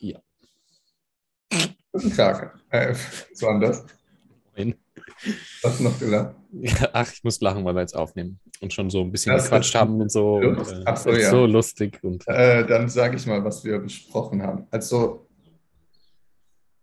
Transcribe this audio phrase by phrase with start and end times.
[0.00, 0.18] Ja.
[1.92, 2.58] Guten Tag.
[2.70, 3.84] Äh, was war denn das?
[4.56, 4.74] Moin.
[5.62, 6.34] Hast du noch gelacht?
[6.52, 9.44] Ja, ach, ich muss lachen, weil wir jetzt aufnehmen und schon so ein bisschen Das
[9.44, 10.36] gequatscht haben und so.
[10.36, 11.30] Und, äh, so, ja.
[11.30, 11.98] so lustig.
[12.02, 14.66] Und Äh, dann sage ich mal, was wir besprochen haben.
[14.70, 15.28] Also,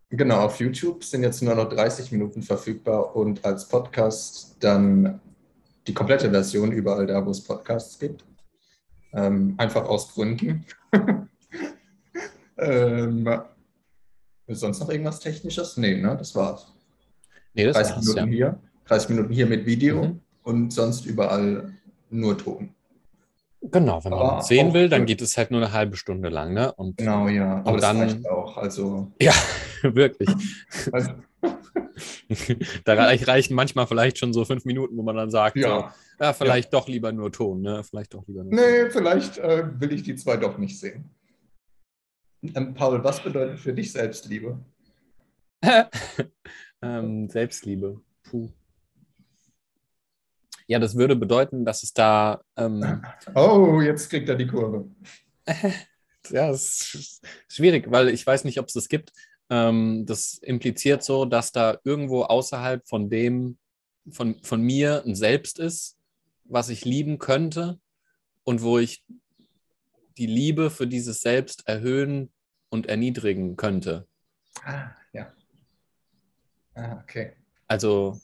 [0.10, 5.20] genau, auf YouTube sind jetzt nur noch 30 Minuten verfügbar und als Podcast dann
[5.88, 8.24] die komplette Version überall da, wo es Podcasts gibt.
[9.14, 10.66] Ähm, einfach aus Gründen.
[12.60, 13.28] ähm,
[14.48, 15.78] sonst noch irgendwas Technisches?
[15.78, 16.16] Nee, ne?
[16.18, 16.74] Das war's.
[17.54, 18.14] nee, das 30 war's, ja.
[18.26, 20.20] Minuten hier, 30 Minuten hier mit Video Mhm.
[20.44, 21.74] und sonst überall
[22.10, 22.70] nur Ton.
[23.62, 26.30] Genau, wenn man Aber uns sehen will, dann geht es halt nur eine halbe Stunde
[26.30, 26.72] lang, ne?
[26.74, 27.58] Und Genau, ja.
[27.58, 28.56] Aber Und das dann- reicht auch.
[28.58, 29.34] Also, ja,
[29.82, 30.30] wirklich.
[30.92, 31.12] also
[32.86, 35.92] Da reich- reichen manchmal vielleicht schon so fünf Minuten, wo man dann sagt, ja.
[36.20, 37.84] so, ja, vielleicht doch lieber nur Ton, ne?
[37.84, 41.10] Vielleicht doch lieber nur Nee, vielleicht äh, will ich die zwei doch nicht sehen.
[42.56, 44.60] Ähm, Paul, was bedeutet für dich Selbstliebe?
[46.82, 48.02] Ähm, Selbstliebe.
[48.24, 48.50] Puh.
[50.68, 53.02] Ja, das würde bedeuten, dass es da ähm,
[53.36, 54.90] Oh, jetzt kriegt er die Kurve.
[56.30, 59.12] ja, es ist schwierig, weil ich weiß nicht, ob es das gibt.
[59.50, 63.58] Ähm, das impliziert so, dass da irgendwo außerhalb von dem,
[64.12, 65.98] von, von mir ein Selbst ist,
[66.44, 67.80] was ich lieben könnte
[68.44, 69.06] und wo ich
[70.18, 72.32] die Liebe für dieses Selbst erhöhen
[72.70, 74.08] und erniedrigen könnte.
[74.64, 75.32] Ah, ja.
[76.76, 77.34] Ah, okay.
[77.68, 78.20] Also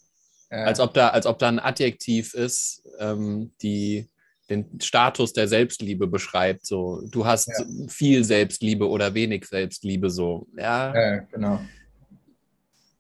[0.52, 0.66] Ja.
[0.66, 4.10] als ob da, als ob da ein Adjektiv ist, ähm, die
[4.50, 6.66] den Status der Selbstliebe beschreibt.
[6.66, 7.66] So, du hast Ja.
[7.88, 10.10] viel Selbstliebe oder wenig Selbstliebe.
[10.10, 11.62] So, ja, Ja, genau.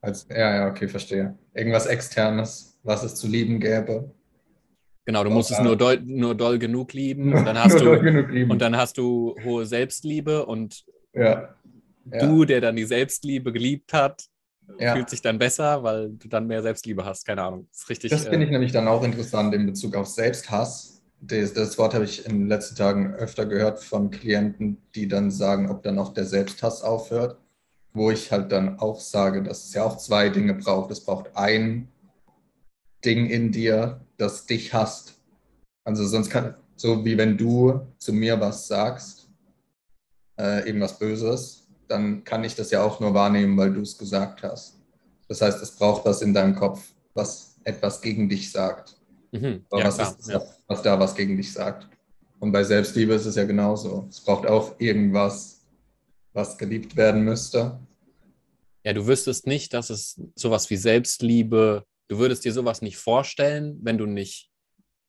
[0.02, 1.38] Als, ja, ja, okay, verstehe.
[1.53, 4.13] Irgendwas Externes, was es zu lieben gäbe.
[5.05, 5.23] genau.
[5.23, 8.50] Du musst es nur doll, nur doll genug lieben und dann hast du genug lieben.
[8.52, 11.56] und dann hast du hohe Selbstliebe und ja.
[12.11, 12.25] Ja.
[12.25, 14.25] du, der dann die Selbstliebe geliebt hat,
[14.80, 14.94] ja.
[14.94, 17.25] fühlt sich dann besser, weil du dann mehr Selbstliebe hast.
[17.25, 17.67] Keine Ahnung.
[17.72, 18.11] Das ist richtig.
[18.11, 21.02] Das äh, finde ich nämlich dann auch interessant in Bezug auf Selbsthass.
[21.22, 25.31] Das, das Wort habe ich in den letzten Tagen öfter gehört von Klienten, die dann
[25.31, 27.38] sagen, ob dann auch der Selbsthass aufhört.
[27.94, 30.91] Wo ich halt dann auch sage, dass es ja auch zwei Dinge braucht.
[30.91, 31.88] Es braucht ein
[33.06, 35.22] Ding in dir, das dich hasst.
[35.84, 39.22] Also sonst kann, so wie wenn du zu mir was sagst,
[40.38, 44.44] äh, irgendwas Böses, dann kann ich das ja auch nur wahrnehmen, weil du es gesagt
[44.44, 44.79] hast.
[45.27, 46.81] Das heißt, es braucht was in deinem Kopf,
[47.13, 48.95] was etwas gegen dich sagt.
[49.31, 49.66] mhm.
[49.72, 50.16] Ja, was klar.
[50.19, 50.41] ist Ja.
[50.67, 51.88] was da was gegen dich sagt?
[52.39, 54.07] Und bei Selbstliebe ist es ja genauso.
[54.09, 55.61] Es braucht auch irgendwas,
[56.33, 57.79] was geliebt werden müsste.
[58.83, 63.79] Ja, du wüsstest nicht, dass es sowas wie Selbstliebe, du würdest dir sowas nicht vorstellen,
[63.81, 64.49] wenn du nicht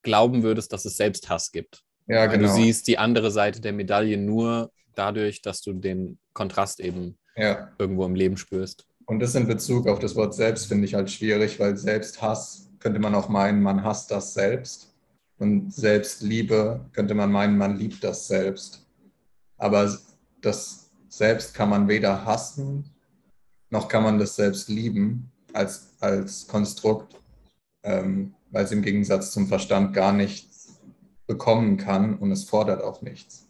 [0.02, 1.82] glauben würdest, dass es Selbsthass gibt.
[2.06, 2.48] Ja, Weil genau.
[2.48, 7.70] du siehst die andere Seite der Medaille nur dadurch, dass du den Kontrast eben Ja.
[7.78, 8.86] irgendwo im Leben spürst.
[9.06, 13.00] Und das in Bezug auf das Wort selbst finde ich halt schwierig, weil Selbsthass könnte
[13.00, 14.94] man auch meinen, man hasst das selbst.
[15.38, 18.86] Und Selbstliebe könnte man meinen, man liebt das selbst.
[19.58, 19.92] Aber
[20.40, 22.84] das Selbst kann man weder hassen,
[23.70, 27.14] noch kann man das selbst lieben als, als Konstrukt,
[27.82, 30.80] ähm, weil es im Gegensatz zum Verstand gar nichts
[31.26, 33.43] bekommen kann und es fordert auch nichts.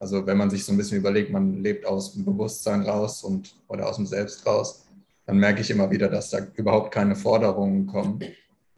[0.00, 3.54] Also wenn man sich so ein bisschen überlegt, man lebt aus dem Bewusstsein raus und
[3.68, 4.86] oder aus dem Selbst raus,
[5.26, 8.18] dann merke ich immer wieder, dass da überhaupt keine Forderungen kommen,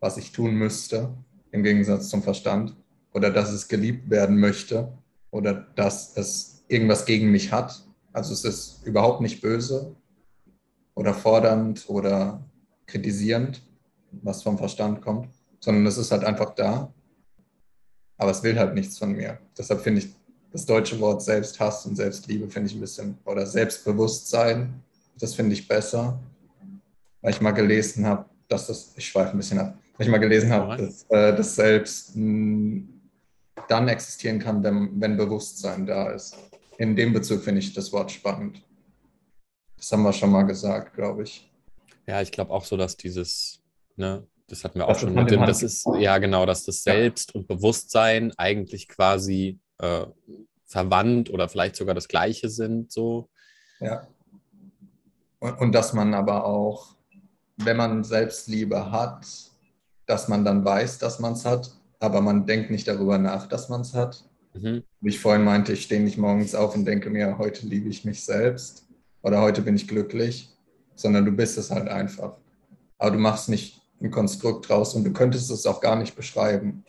[0.00, 1.14] was ich tun müsste,
[1.52, 2.74] im Gegensatz zum Verstand,
[3.14, 4.92] oder dass es geliebt werden möchte,
[5.30, 7.84] oder dass es irgendwas gegen mich hat.
[8.12, 9.94] Also es ist überhaupt nicht böse
[10.94, 12.44] oder fordernd oder
[12.86, 13.62] kritisierend,
[14.10, 15.28] was vom Verstand kommt,
[15.60, 16.92] sondern es ist halt einfach da,
[18.18, 19.38] aber es will halt nichts von mir.
[19.56, 20.14] Deshalb finde ich
[20.52, 24.82] das deutsche Wort Selbsthass und Selbstliebe finde ich ein bisschen, oder Selbstbewusstsein,
[25.18, 26.18] das finde ich besser,
[27.20, 30.18] weil ich mal gelesen habe, dass das, ich schweife ein bisschen ab, weil ich mal
[30.18, 32.82] gelesen habe, dass äh, das Selbst mh,
[33.68, 36.36] dann existieren kann, wenn, wenn Bewusstsein da ist.
[36.78, 38.62] In dem Bezug finde ich das Wort spannend.
[39.76, 41.50] Das haben wir schon mal gesagt, glaube ich.
[42.06, 43.60] Ja, ich glaube auch so, dass dieses,
[43.96, 46.84] ne, das hatten wir auch Das schon mit dem, das ist, ja genau, dass das
[46.84, 46.92] Ja.
[46.92, 50.06] Selbst und Bewusstsein eigentlich quasi äh,
[50.64, 53.28] verwandt oder vielleicht sogar das Gleiche sind, so.
[53.80, 54.06] Ja.
[55.38, 56.96] Und, und dass man aber auch,
[57.56, 59.26] wenn man Selbstliebe hat,
[60.06, 63.68] dass man dann weiß, dass man es hat, aber man denkt nicht darüber nach, dass
[63.68, 64.24] man es hat.
[64.54, 64.82] Mhm.
[65.00, 68.04] Wie ich vorhin meinte, ich stehe nicht morgens auf und denke mir, heute liebe ich
[68.04, 68.86] mich selbst
[69.22, 70.50] oder heute bin ich glücklich,
[70.94, 72.36] sondern du bist es halt einfach.
[72.98, 76.84] Aber du machst nicht ein Konstrukt draus und du könntest es auch gar nicht beschreiben.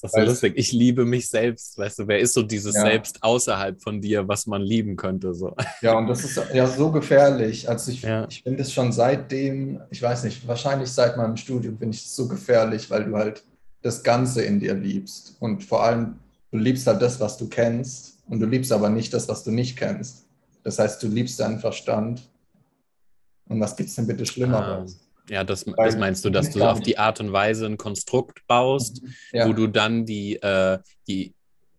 [0.00, 0.54] Das ist so lustig.
[0.56, 1.76] Ich liebe mich selbst.
[1.78, 2.82] Weißt du, wer ist so dieses ja.
[2.82, 5.34] Selbst außerhalb von dir, was man lieben könnte?
[5.34, 5.56] So.
[5.80, 7.68] Ja, und das ist ja so gefährlich.
[7.68, 8.26] Also ich, ja.
[8.28, 12.14] ich finde es schon seitdem, ich weiß nicht, wahrscheinlich seit meinem Studium finde ich es
[12.14, 13.44] so gefährlich, weil du halt
[13.82, 15.36] das Ganze in dir liebst.
[15.40, 16.18] Und vor allem,
[16.50, 18.18] du liebst halt das, was du kennst.
[18.28, 20.26] Und du liebst aber nicht das, was du nicht kennst.
[20.62, 22.22] Das heißt, du liebst deinen Verstand.
[23.48, 24.98] Und was gibt es denn bitte Schlimmeres?
[25.00, 25.07] Ah.
[25.30, 29.02] Ja, das, das meinst du, dass du auf die Art und Weise ein Konstrukt baust,
[29.02, 29.14] mhm.
[29.32, 29.48] ja.
[29.48, 31.34] wo du dann die, äh, die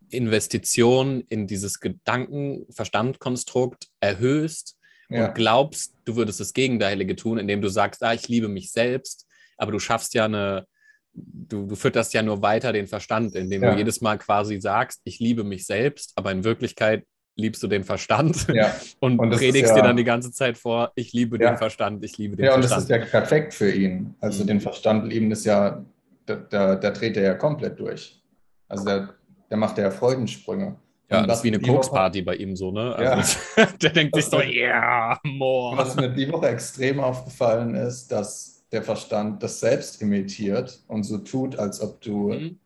[0.09, 4.77] Investition in dieses Gedankenverstandkonstrukt erhöhst
[5.09, 5.27] ja.
[5.27, 9.27] und glaubst, du würdest das Gegenteilige tun, indem du sagst, ah, ich liebe mich selbst,
[9.57, 10.65] aber du schaffst ja eine,
[11.13, 13.71] du, du fütterst ja nur weiter den Verstand, indem ja.
[13.71, 17.05] du jedes Mal quasi sagst, ich liebe mich selbst, aber in Wirklichkeit
[17.39, 18.74] liebst du den Verstand ja.
[19.00, 21.51] und, und predigst ja, dir dann die ganze Zeit vor, ich liebe ja.
[21.51, 22.63] den Verstand, ich liebe den Verstand.
[22.63, 24.13] Ja, und das ist ja perfekt für ihn.
[24.19, 24.47] Also mhm.
[24.47, 25.83] den Verstand lieben ist ja,
[26.25, 28.21] da, da, da, dreht er ja komplett durch.
[28.68, 29.09] Also der,
[29.50, 30.75] der macht ja Freudensprünge.
[31.09, 32.95] Ja, das ist wie eine Koksparty bei ihm so, ne?
[32.95, 33.65] Also ja.
[33.81, 35.75] der denkt sich so, ja, yeah, more.
[35.75, 41.18] Was mir die Woche extrem aufgefallen ist, dass der Verstand das selbst imitiert und so
[41.18, 42.59] tut, als ob du mhm.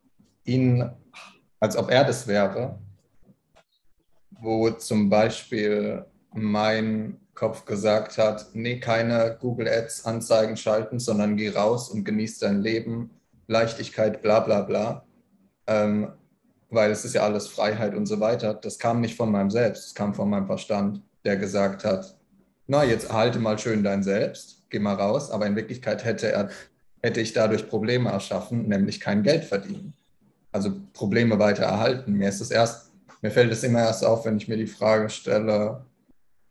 [0.43, 0.89] ihn,
[1.61, 2.77] als ob er das wäre
[4.43, 11.49] wo zum Beispiel mein Kopf gesagt hat, nee, keine Google Ads Anzeigen schalten, sondern geh
[11.49, 13.09] raus und genieß dein Leben,
[13.47, 15.05] Leichtigkeit, bla bla bla.
[15.67, 16.09] Ähm,
[16.69, 18.53] weil es ist ja alles Freiheit und so weiter.
[18.53, 22.17] Das kam nicht von meinem Selbst, es kam von meinem Verstand, der gesagt hat,
[22.67, 26.49] na, jetzt erhalte mal schön dein Selbst, geh mal raus, aber in Wirklichkeit hätte, er,
[27.01, 29.93] hätte ich dadurch Probleme erschaffen, nämlich kein Geld verdienen.
[30.51, 32.13] Also Probleme weiter erhalten.
[32.13, 32.92] Mir ist es erst
[33.23, 35.85] mir fällt es immer erst auf, wenn ich mir die Frage stelle,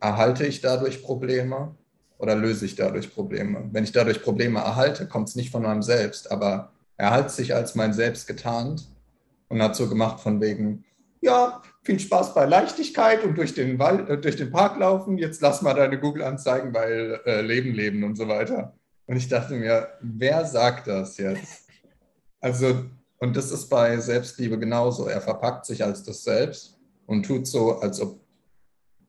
[0.00, 1.76] erhalte ich dadurch Probleme
[2.16, 3.68] oder löse ich dadurch Probleme?
[3.70, 7.54] Wenn ich dadurch Probleme erhalte, kommt es nicht von meinem Selbst, aber er hat sich
[7.54, 8.88] als mein Selbst getarnt
[9.48, 10.84] und hat so gemacht von wegen,
[11.20, 15.42] ja, viel Spaß bei Leichtigkeit und durch den, Wald, äh, durch den Park laufen, jetzt
[15.42, 16.88] lass mal deine Google-Anzeigen bei
[17.26, 18.72] äh, Leben leben und so weiter.
[19.04, 21.68] Und ich dachte mir, wer sagt das jetzt?
[22.40, 22.86] Also
[23.22, 25.06] und das ist bei Selbstliebe genauso.
[25.06, 26.76] Er verpackt sich als das Selbst
[27.06, 28.18] und tut so, als ob,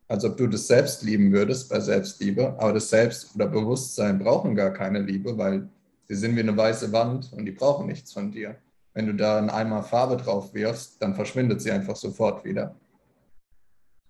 [0.08, 2.56] als ob du das Selbst lieben würdest bei Selbstliebe.
[2.60, 5.68] Aber das Selbst oder Bewusstsein brauchen gar keine Liebe, weil
[6.04, 8.56] sie sind wie eine weiße Wand und die brauchen nichts von dir.
[8.94, 12.76] Wenn du da einen Eimer Farbe drauf wirfst, dann verschwindet sie einfach sofort wieder.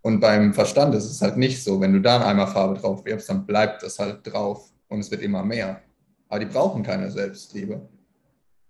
[0.01, 1.79] Und beim Verstand ist es halt nicht so.
[1.79, 5.09] Wenn du da einen Eimer Farbe drauf wirfst, dann bleibt es halt drauf und es
[5.11, 5.81] wird immer mehr.
[6.27, 7.87] Aber die brauchen keine Selbstliebe.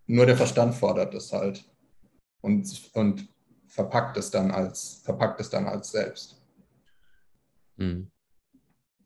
[0.08, 1.66] Nur der Verstand fordert es halt
[2.42, 3.28] und, und
[3.68, 6.42] verpackt es dann als, verpackt es dann als selbst.
[7.78, 8.08] Mhm.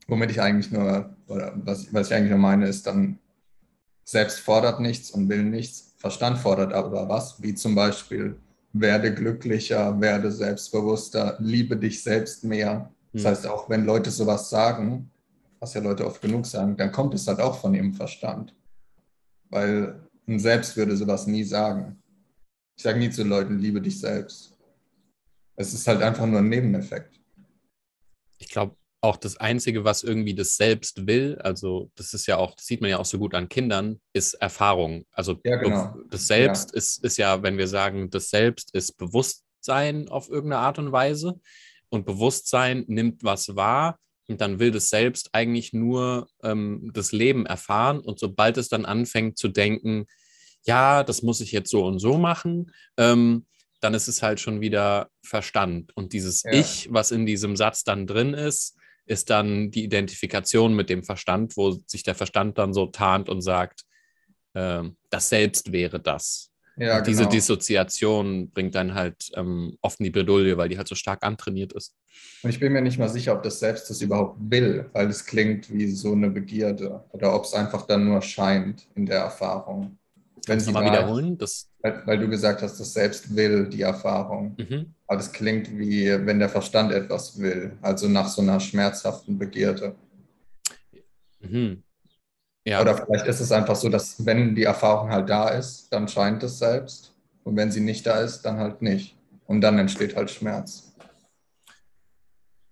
[0.06, 3.18] Womit ich eigentlich nur, oder was, was ich eigentlich nur meine, ist dann,
[4.04, 8.38] selbst fordert nichts und will nichts, Verstand fordert aber was, wie zum Beispiel,
[8.72, 12.90] werde glücklicher, werde selbstbewusster, liebe dich selbst mehr.
[13.12, 13.26] Das mhm.
[13.26, 15.10] heißt, auch wenn Leute sowas sagen,
[15.58, 18.54] was ja Leute oft genug sagen, dann kommt es halt auch von ihrem Verstand.
[19.50, 22.02] Weil ein Selbst würde sowas nie sagen.
[22.76, 24.56] Ich sage nie zu Leuten, liebe dich selbst.
[25.56, 27.20] Es ist halt einfach nur ein Nebeneffekt.
[28.38, 32.54] Ich glaube, auch das Einzige, was irgendwie das Selbst will, also das ist ja auch,
[32.54, 35.04] das sieht man ja auch so gut an Kindern, ist Erfahrung.
[35.12, 35.96] Also ja, genau.
[36.10, 36.78] das Selbst ja.
[36.78, 41.40] Ist, ist ja, wenn wir sagen, das Selbst ist Bewusstsein auf irgendeine Art und Weise
[41.90, 43.98] und Bewusstsein nimmt was wahr
[44.28, 48.00] und dann will das Selbst eigentlich nur ähm, das Leben erfahren.
[48.00, 50.06] Und sobald es dann anfängt zu denken,
[50.64, 53.46] ja, das muss ich jetzt so und so machen, ähm,
[53.80, 55.96] dann ist es halt schon wieder Verstand.
[55.96, 56.52] Und dieses ja.
[56.52, 61.56] Ich, was in diesem Satz dann drin ist, ist dann die Identifikation mit dem Verstand,
[61.56, 63.82] wo sich der Verstand dann so tarnt und sagt,
[64.54, 66.50] äh, das Selbst wäre das.
[66.76, 67.30] Ja, diese genau.
[67.30, 71.72] Dissoziation bringt dann halt ähm, oft in die Bredouille, weil die halt so stark antrainiert
[71.72, 71.96] ist.
[72.42, 75.26] Und ich bin mir nicht mal sicher, ob das Selbst das überhaupt will, weil es
[75.26, 79.97] klingt wie so eine Begierde oder ob es einfach dann nur scheint in der Erfahrung.
[80.48, 81.38] Wenn Sie mal wiederholen?
[81.38, 84.56] Das weil, weil, du gesagt hast, das Selbst will die Erfahrung.
[84.58, 84.94] Mhm.
[85.06, 89.94] Aber es klingt wie, wenn der Verstand etwas will, also nach so einer schmerzhaften Begierde.
[91.40, 91.82] Mhm.
[92.64, 92.80] Ja.
[92.82, 96.42] Oder vielleicht ist es einfach so, dass wenn die Erfahrung halt da ist, dann scheint
[96.42, 97.14] es selbst.
[97.44, 99.16] Und wenn sie nicht da ist, dann halt nicht.
[99.46, 100.92] Und dann entsteht halt Schmerz.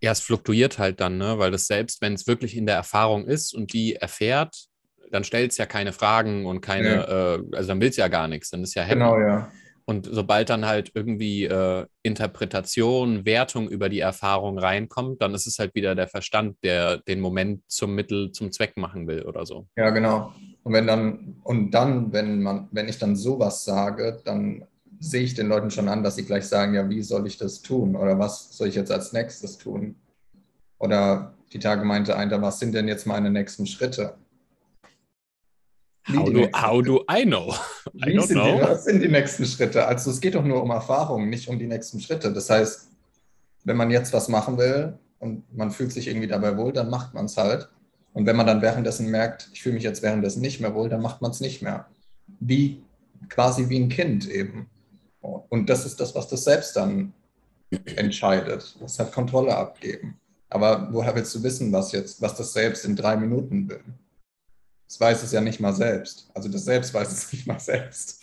[0.03, 1.39] Ja, es fluktuiert halt dann, ne?
[1.39, 4.67] weil das selbst, wenn es wirklich in der Erfahrung ist und die erfährt,
[5.11, 7.35] dann stellt es ja keine Fragen und keine, ja.
[7.35, 8.95] äh, also dann will es ja gar nichts, dann ist ja happy.
[8.95, 9.51] Genau, ja.
[9.89, 15.61] Und sobald dann halt irgendwie äh, Interpretation, Wertung über die Erfahrung reinkommt, dann ist es
[15.61, 19.69] halt wieder der Verstand, der den Moment zum Mittel, zum Zweck machen will oder so.
[19.77, 20.33] Ja, genau.
[20.65, 24.67] Und wenn dann, und dann, wenn man, wenn ich dann sowas sage, dann
[24.99, 27.63] sehe ich den Leuten schon an, dass sie gleich sagen, ja, wie soll ich das
[27.63, 27.95] tun?
[27.95, 29.95] Oder was soll ich jetzt als nächstes tun?
[30.79, 34.15] Oder die Tage meinte einer, was sind denn jetzt meine nächsten Schritte?
[36.09, 37.53] How do, how do I know?
[37.95, 38.57] I don't know.
[38.57, 39.87] Die, was sind die nächsten Schritte?
[39.87, 42.33] Also es geht doch nur um Erfahrung, nicht um die nächsten Schritte.
[42.33, 42.89] Das heißt,
[43.65, 47.15] wenn man jetzt was machen will und man fühlt sich irgendwie dabei wohl, dann macht
[47.15, 47.69] man es halt.
[48.13, 51.03] Und wenn man dann währenddessen merkt, ich fühle mich jetzt währenddessen nicht mehr wohl, dann
[51.03, 51.87] macht man es nicht mehr.
[52.39, 52.83] Wie
[53.29, 54.71] quasi wie ein Kind eben.
[55.21, 57.13] Und das ist das, was das selbst dann
[57.97, 58.77] entscheidet.
[58.81, 60.19] Das hat Kontrolle abgeben.
[60.49, 63.83] Aber woher willst du wissen, was jetzt, was das selbst in drei Minuten will?
[64.87, 66.31] Das weiß es ja nicht mal selbst.
[66.35, 68.23] Also das Selbst weiß es nicht mal selbst.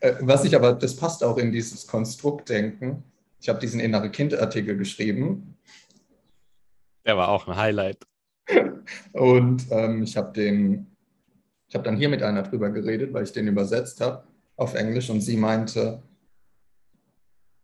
[0.00, 3.04] Äh, was ich aber, das passt auch in dieses Konstruktdenken.
[3.40, 5.56] Ich habe diesen innere Kind-Artikel geschrieben.
[7.06, 8.06] Der war auch ein Highlight.
[9.12, 10.86] Und ähm, ich habe den,
[11.68, 14.24] ich habe dann hier mit einer drüber geredet, weil ich den übersetzt habe
[14.56, 16.02] auf Englisch und sie meinte,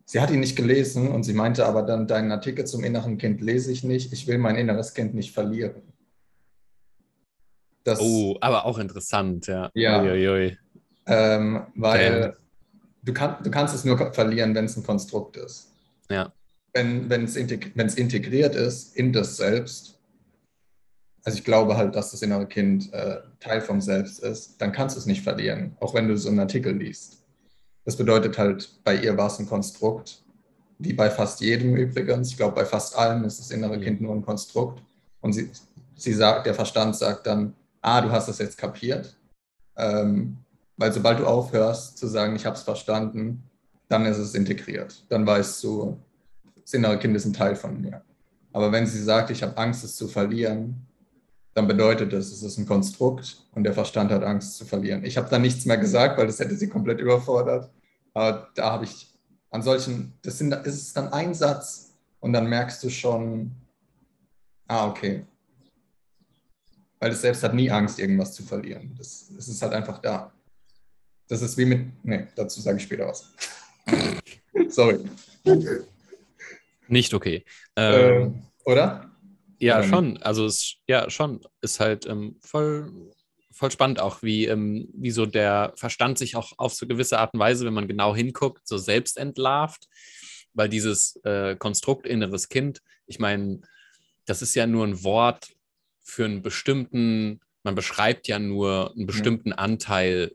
[0.04, 3.40] sie hat ihn nicht gelesen und sie meinte aber dann, deinen Artikel zum inneren Kind
[3.40, 5.89] lese ich nicht, ich will mein inneres Kind nicht verlieren.
[7.84, 9.70] Das, oh, aber auch interessant, ja.
[9.74, 10.02] Ja.
[10.02, 10.58] Uiuiui.
[11.06, 12.36] Ähm, weil
[13.02, 15.72] du, kann, du kannst es nur verlieren, wenn es ein Konstrukt ist.
[16.10, 16.32] Ja.
[16.72, 19.98] Wenn es integ integriert ist in das Selbst,
[21.24, 24.96] also ich glaube halt, dass das innere Kind äh, Teil vom Selbst ist, dann kannst
[24.96, 27.24] du es nicht verlieren, auch wenn du so einen Artikel liest.
[27.84, 30.22] Das bedeutet halt, bei ihr war es ein Konstrukt,
[30.78, 32.30] wie bei fast jedem übrigens.
[32.30, 33.80] Ich glaube, bei fast allen ist das innere.
[33.80, 34.82] Kind nur ein Konstrukt.
[35.20, 35.50] Und sie,
[35.94, 39.16] sie sagt, der Verstand sagt dann, ah, du hast das jetzt kapiert.
[39.76, 40.36] Ähm,
[40.76, 43.42] weil sobald du aufhörst zu sagen, ich habe es verstanden,
[43.88, 45.04] dann ist es integriert.
[45.08, 45.98] Dann weißt du,
[46.60, 48.02] das innere Kind ist ein Teil von mir.
[48.52, 50.86] Aber wenn sie sagt, ich habe Angst, es zu verlieren,
[51.54, 55.04] dann bedeutet das, es ist ein Konstrukt und der Verstand hat Angst zu verlieren.
[55.04, 57.70] Ich habe da nichts mehr gesagt, weil das hätte sie komplett überfordert.
[58.14, 59.12] Aber da habe ich
[59.50, 63.50] an solchen, das, sind, ist dann ein Satz und dann merkst du schon,
[64.68, 65.24] ah, okay,
[67.00, 68.94] weil es selbst hat nie Angst, irgendwas zu verlieren.
[68.96, 70.32] Das, das ist halt einfach da.
[71.26, 73.32] Das ist wie mit, nee, dazu sage ich später was.
[74.68, 74.98] Sorry.
[76.88, 77.44] Nicht okay.
[77.76, 79.10] Ähm, äh, oder?
[79.58, 80.12] Ja, oder schon.
[80.12, 80.26] Nicht?
[80.26, 81.40] Also es, ja, schon.
[81.62, 82.92] Ist halt ähm, voll,
[83.50, 87.32] voll spannend auch, wie, ähm, wie so der Verstand sich auch auf so gewisse Art
[87.32, 89.88] und Weise, wenn man genau hinguckt, so selbst entlarvt.
[90.52, 93.60] Weil dieses äh, Konstrukt inneres Kind, ich meine,
[94.26, 95.48] das ist ja nur ein Wort,
[96.02, 100.32] für einen bestimmten, man beschreibt ja nur einen bestimmten Anteil,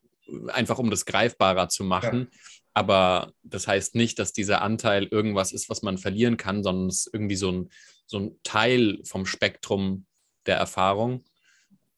[0.48, 2.30] einfach um das greifbarer zu machen.
[2.32, 2.40] Ja.
[2.74, 7.08] Aber das heißt nicht, dass dieser Anteil irgendwas ist, was man verlieren kann, sondern es
[7.08, 7.70] ist irgendwie so ein,
[8.06, 10.06] so ein Teil vom Spektrum
[10.46, 11.24] der Erfahrung.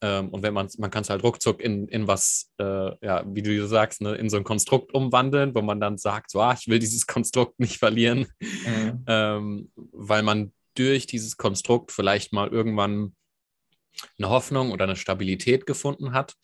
[0.01, 3.41] Ähm, und wenn man man kann es halt ruckzuck in, in was, äh, ja, wie
[3.41, 6.67] du sagst, ne, in so ein Konstrukt umwandeln, wo man dann sagt, so, ah, ich
[6.67, 9.03] will dieses Konstrukt nicht verlieren, mhm.
[9.07, 13.15] ähm, weil man durch dieses Konstrukt vielleicht mal irgendwann
[14.17, 16.35] eine Hoffnung oder eine Stabilität gefunden hat.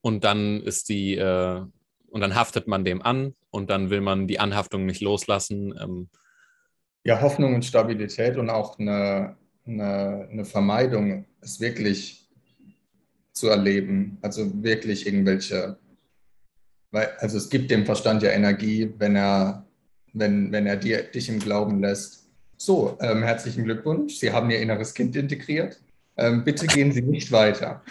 [0.00, 1.62] Und dann ist die, äh,
[2.10, 5.74] und dann haftet man dem an und dann will man die Anhaftung nicht loslassen.
[5.80, 6.08] Ähm.
[7.04, 12.28] Ja, Hoffnung und Stabilität und auch eine, eine, eine Vermeidung ist wirklich
[13.32, 14.18] zu erleben.
[14.22, 15.78] Also wirklich irgendwelche,
[16.90, 19.66] weil, also es gibt dem Verstand ja Energie, wenn er,
[20.12, 22.28] wenn, wenn er dir, dich im Glauben lässt.
[22.56, 25.80] So, ähm, herzlichen Glückwunsch, Sie haben Ihr inneres Kind integriert.
[26.20, 27.82] Ähm, bitte gehen Sie nicht weiter.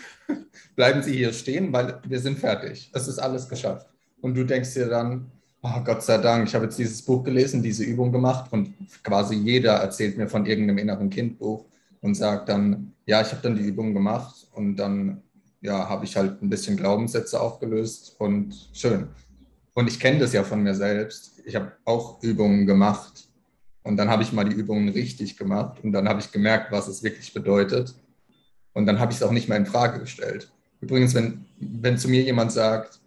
[0.75, 2.91] Bleiben Sie hier stehen, weil wir sind fertig.
[2.93, 3.87] Es ist alles geschafft.
[4.21, 5.31] Und du denkst dir dann,
[5.63, 9.35] oh Gott sei Dank, ich habe jetzt dieses Buch gelesen, diese Übung gemacht und quasi
[9.35, 11.65] jeder erzählt mir von irgendeinem inneren Kindbuch
[12.01, 15.23] und sagt dann, ja, ich habe dann die Übung gemacht und dann
[15.61, 19.07] ja, habe ich halt ein bisschen Glaubenssätze aufgelöst und schön.
[19.73, 21.41] Und ich kenne das ja von mir selbst.
[21.45, 23.27] Ich habe auch Übungen gemacht
[23.81, 26.87] und dann habe ich mal die Übungen richtig gemacht und dann habe ich gemerkt, was
[26.87, 27.95] es wirklich bedeutet.
[28.73, 30.51] Und dann habe ich es auch nicht mehr in Frage gestellt.
[30.81, 32.99] Übrigens, wenn, wenn zu mir jemand sagt,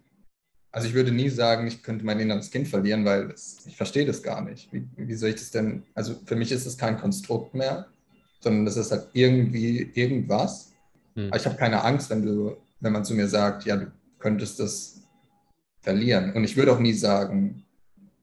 [0.70, 4.06] also ich würde nie sagen, ich könnte mein inneres Kind verlieren, weil das, ich verstehe
[4.06, 4.72] das gar nicht.
[4.72, 5.84] Wie, wie soll ich das denn?
[5.94, 7.86] Also für mich ist es kein Konstrukt mehr,
[8.40, 10.72] sondern das ist halt irgendwie irgendwas.
[11.14, 11.28] Hm.
[11.28, 14.60] Aber ich habe keine Angst, wenn du, wenn man zu mir sagt, ja, du könntest
[14.60, 15.02] das
[15.82, 16.32] verlieren.
[16.32, 17.64] Und ich würde auch nie sagen,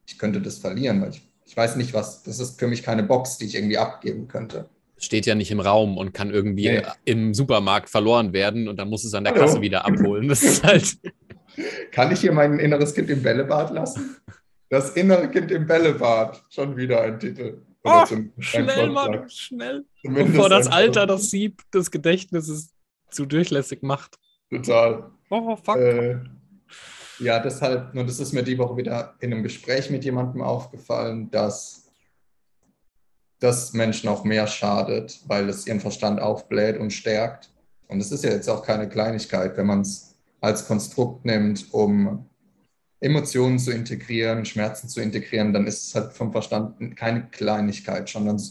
[0.07, 3.03] ich könnte das verlieren, weil ich, ich weiß nicht, was, das ist für mich keine
[3.03, 4.67] Box, die ich irgendwie abgeben könnte
[4.99, 6.83] steht ja nicht im Raum und kann irgendwie nee.
[7.05, 10.27] im Supermarkt verloren werden und dann muss es an der Kasse wieder abholen.
[10.27, 10.97] Das ist halt.
[11.91, 14.17] Kann ich hier mein inneres Kind im Bällebad lassen?
[14.69, 16.43] Das innere Kind im Bällebad.
[16.49, 17.61] Schon wieder ein Titel.
[17.83, 19.85] Oh, zum, schnell, Mann, schnell.
[20.01, 22.73] Zumindest Bevor das Alter das Sieb des Gedächtnisses
[23.09, 24.17] zu durchlässig macht.
[24.49, 25.11] Total.
[25.29, 25.77] Oh, fuck.
[25.77, 26.17] Äh,
[27.19, 31.29] Ja, deshalb, nur das ist mir die Woche wieder in einem Gespräch mit jemandem aufgefallen,
[31.31, 31.88] dass
[33.39, 37.49] das Menschen auch mehr schadet, weil es ihren Verstand aufbläht und stärkt.
[37.87, 42.29] Und es ist ja jetzt auch keine Kleinigkeit, wenn man es als Konstrukt nimmt, um
[43.01, 48.41] Emotionen zu integrieren, Schmerzen zu integrieren, dann ist es halt vom Verstand keine Kleinigkeit, sondern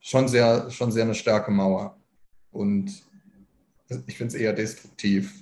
[0.00, 1.96] schon sehr, schon sehr eine starke Mauer.
[2.50, 3.04] Und
[4.06, 5.41] ich finde es eher destruktiv.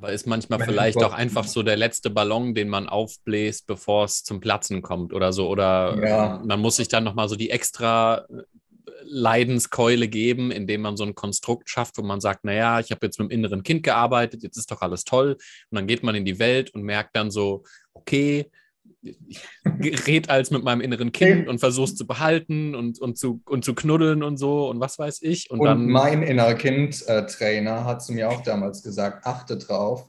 [0.00, 4.24] Aber ist manchmal vielleicht auch einfach so der letzte Ballon, den man aufbläst, bevor es
[4.24, 5.46] zum Platzen kommt oder so.
[5.46, 6.42] Oder ja.
[6.42, 8.24] man muss sich dann nochmal so die extra
[9.02, 13.18] Leidenskeule geben, indem man so ein Konstrukt schafft, wo man sagt, naja, ich habe jetzt
[13.18, 15.32] mit dem inneren Kind gearbeitet, jetzt ist doch alles toll.
[15.32, 18.50] Und dann geht man in die Welt und merkt dann so, okay,
[19.02, 23.40] ich rede als mit meinem inneren Kind und versuche es zu behalten und, und, zu,
[23.46, 25.50] und zu knuddeln und so und was weiß ich.
[25.50, 30.08] Und, und dann, mein innerer Kind-Trainer hat zu mir auch damals gesagt, achte drauf,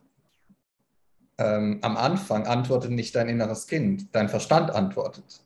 [1.37, 5.41] ähm, am Anfang antwortet nicht dein inneres Kind, dein Verstand antwortet,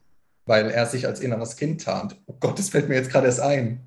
[0.45, 2.15] weil er sich als inneres Kind tarnt.
[2.25, 3.81] Oh Gott, das fällt mir jetzt gerade erst ein.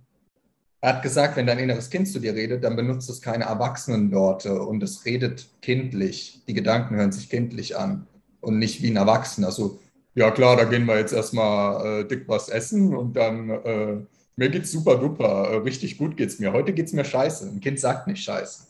[0.81, 4.62] Er hat gesagt, wenn dein inneres Kind zu dir redet, dann benutzt es keine Erwachsenenworte
[4.62, 6.45] und es redet kindlich.
[6.47, 8.07] Die Gedanken hören sich kindlich an
[8.40, 9.49] und nicht wie ein Erwachsener.
[9.49, 9.80] Also,
[10.14, 13.97] ja klar, da gehen wir jetzt erstmal äh, dick was essen und dann, äh,
[14.37, 16.52] mir geht's super duper, äh, richtig gut geht's mir.
[16.52, 17.49] Heute geht's mir scheiße.
[17.49, 18.64] Ein Kind sagt nicht scheiße.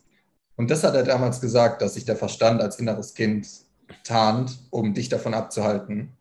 [0.57, 3.49] Und das hat er damals gesagt, dass sich der Verstand als inneres Kind
[4.05, 6.13] tarnt, um dich davon abzuhalten,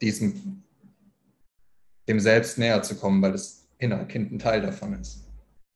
[0.00, 0.62] diesem,
[2.06, 5.24] dem Selbst näher zu kommen, weil das innere Kind ein Teil davon ist.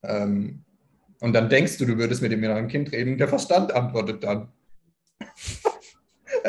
[0.03, 0.65] Ähm,
[1.21, 4.49] und dann denkst du, du würdest mit dem inneren Kind reden, der Verstand antwortet dann.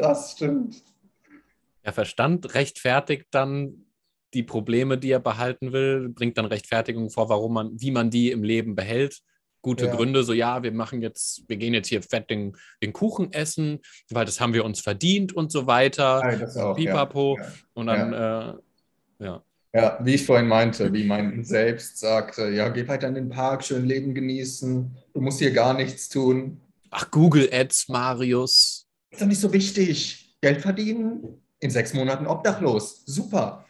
[0.00, 0.82] Das stimmt.
[1.84, 3.86] Der Verstand rechtfertigt dann
[4.34, 8.30] die Probleme, die er behalten will, bringt dann Rechtfertigung vor, warum man, wie man die
[8.30, 9.20] im Leben behält.
[9.62, 9.94] Gute ja.
[9.94, 13.80] Gründe, so ja, wir machen jetzt, wir gehen jetzt hier fett den, den Kuchen essen,
[14.10, 16.22] weil das haben wir uns verdient und so weiter.
[16.24, 17.36] Ja, das auch, Pipapo.
[17.38, 17.52] Ja.
[17.74, 18.50] Und dann, ja.
[18.50, 18.54] Äh,
[19.24, 19.44] ja.
[19.72, 23.64] Ja, wie ich vorhin meinte, wie mein Selbst sagte, ja, geh weiter in den Park,
[23.64, 26.60] schön Leben genießen, du musst hier gar nichts tun.
[26.90, 28.79] Ach, Google Ads, Marius.
[29.10, 30.36] Ist doch nicht so wichtig.
[30.40, 33.02] Geld verdienen, in sechs Monaten obdachlos.
[33.06, 33.66] Super.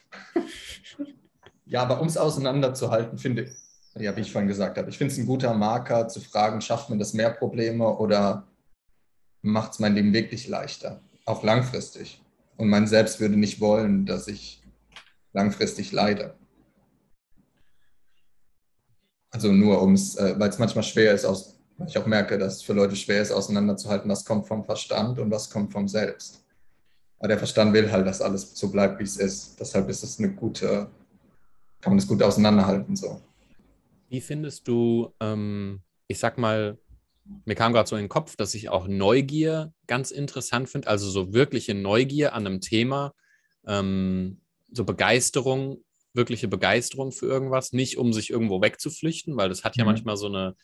[1.66, 5.12] ja, aber um es auseinanderzuhalten, finde ich, ja, wie ich vorhin gesagt habe, ich finde
[5.12, 8.46] es ein guter Marker zu fragen, schafft man das mehr Probleme oder
[9.42, 12.22] macht es mein Leben wirklich leichter, auch langfristig.
[12.56, 14.62] Und mein Selbst würde nicht wollen, dass ich
[15.32, 16.36] langfristig leide.
[19.30, 22.62] Also nur ums, äh, weil es manchmal schwer ist, aus ich auch merke, dass es
[22.62, 26.44] für Leute schwer ist, auseinanderzuhalten, was kommt vom Verstand und was kommt vom Selbst.
[27.18, 29.58] Aber der Verstand will halt, dass alles so bleibt, wie es ist.
[29.60, 30.88] Deshalb ist es eine gute,
[31.80, 32.96] kann man es gut auseinanderhalten.
[32.96, 33.20] So.
[34.08, 36.78] Wie findest du, ähm, ich sag mal,
[37.44, 41.08] mir kam gerade so in den Kopf, dass ich auch Neugier ganz interessant finde, also
[41.08, 43.14] so wirkliche Neugier an einem Thema,
[43.66, 44.40] ähm,
[44.72, 49.84] so Begeisterung, wirkliche Begeisterung für irgendwas, nicht um sich irgendwo wegzuflüchten, weil das hat ja
[49.84, 49.90] mhm.
[49.90, 50.56] manchmal so eine,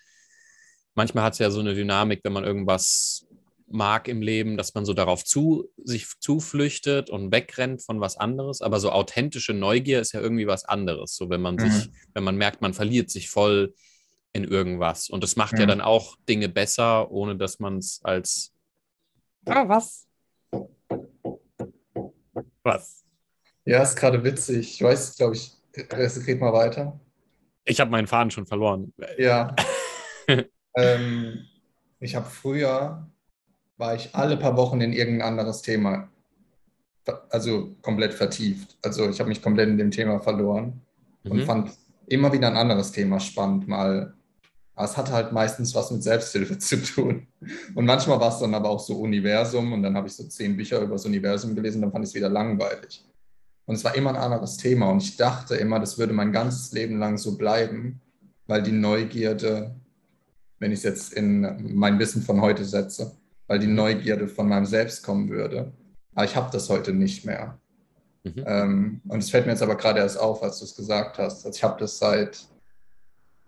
[0.97, 3.27] manchmal hat es ja so eine Dynamik, wenn man irgendwas
[3.69, 8.63] mag im Leben, dass man so darauf zu, sich zuflüchtet und wegrennt von was anderes.
[8.63, 11.17] Aber so authentische Neugier ist ja irgendwie was anderes.
[11.17, 11.71] So wenn man mhm.
[11.71, 13.75] sich, wenn man merkt, man verliert sich voll
[14.33, 15.09] in irgendwas.
[15.09, 15.61] Und das macht mhm.
[15.61, 18.53] ja dann auch Dinge besser, ohne dass man es als.
[19.47, 20.07] Ah, was?
[22.63, 23.05] Was?
[23.65, 24.75] Ja, ist gerade witzig.
[24.75, 27.01] Ich weiß, glaube ich, red mal weiter.
[27.65, 28.93] Ich habe meinen Faden schon verloren.
[29.19, 29.55] Ja.
[30.77, 31.47] Ähm,
[32.01, 33.07] ich habe früher,
[33.79, 36.09] war ich alle paar Wochen in irgendein anderes Thema,
[37.31, 38.77] also komplett vertieft.
[38.83, 40.81] Also ich habe mich komplett in dem Thema verloren
[41.25, 41.31] mhm.
[41.31, 41.71] und fand
[42.07, 44.15] immer wieder ein anderes Thema spannend, mal
[44.85, 47.27] es hat halt meistens was mit Selbsthilfe zu tun.
[47.75, 50.57] Und manchmal war es dann aber auch so Universum und dann habe ich so zehn
[50.57, 53.05] Bücher über das Universum gelesen, dann fand ich es wieder langweilig.
[53.65, 56.73] Und es war immer ein anderes Thema und ich dachte immer, das würde mein ganzes
[56.73, 58.01] Leben lang so bleiben,
[58.47, 59.75] weil die Neugierde
[60.59, 63.17] wenn ich es jetzt in mein Wissen von heute setze,
[63.47, 65.73] weil die Neugierde von meinem Selbst kommen würde.
[66.15, 67.59] Aber ich habe das heute nicht mehr.
[68.25, 68.45] Mhm.
[68.47, 71.45] Ähm, und es fällt mir jetzt aber gerade erst auf, als du es gesagt hast.
[71.45, 72.47] Also ich habe das seit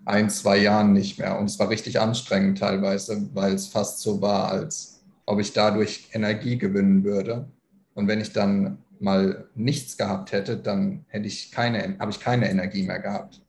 [0.04, 1.38] ein, zwei Jahren nicht mehr.
[1.38, 6.08] Und es war richtig anstrengend teilweise, weil es fast so war, als ob ich dadurch
[6.12, 7.48] Energie gewinnen würde.
[7.94, 12.50] Und wenn ich dann mal nichts gehabt hätte, dann hätte ich keine, habe ich keine
[12.50, 13.42] Energie mehr gehabt.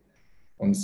[0.58, 0.78] Und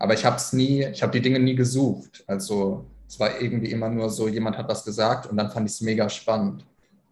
[0.00, 2.24] aber ich habe es nie, ich habe die Dinge nie gesucht.
[2.26, 5.74] Also es war irgendwie immer nur so, jemand hat was gesagt und dann fand ich
[5.76, 6.66] es mega spannend.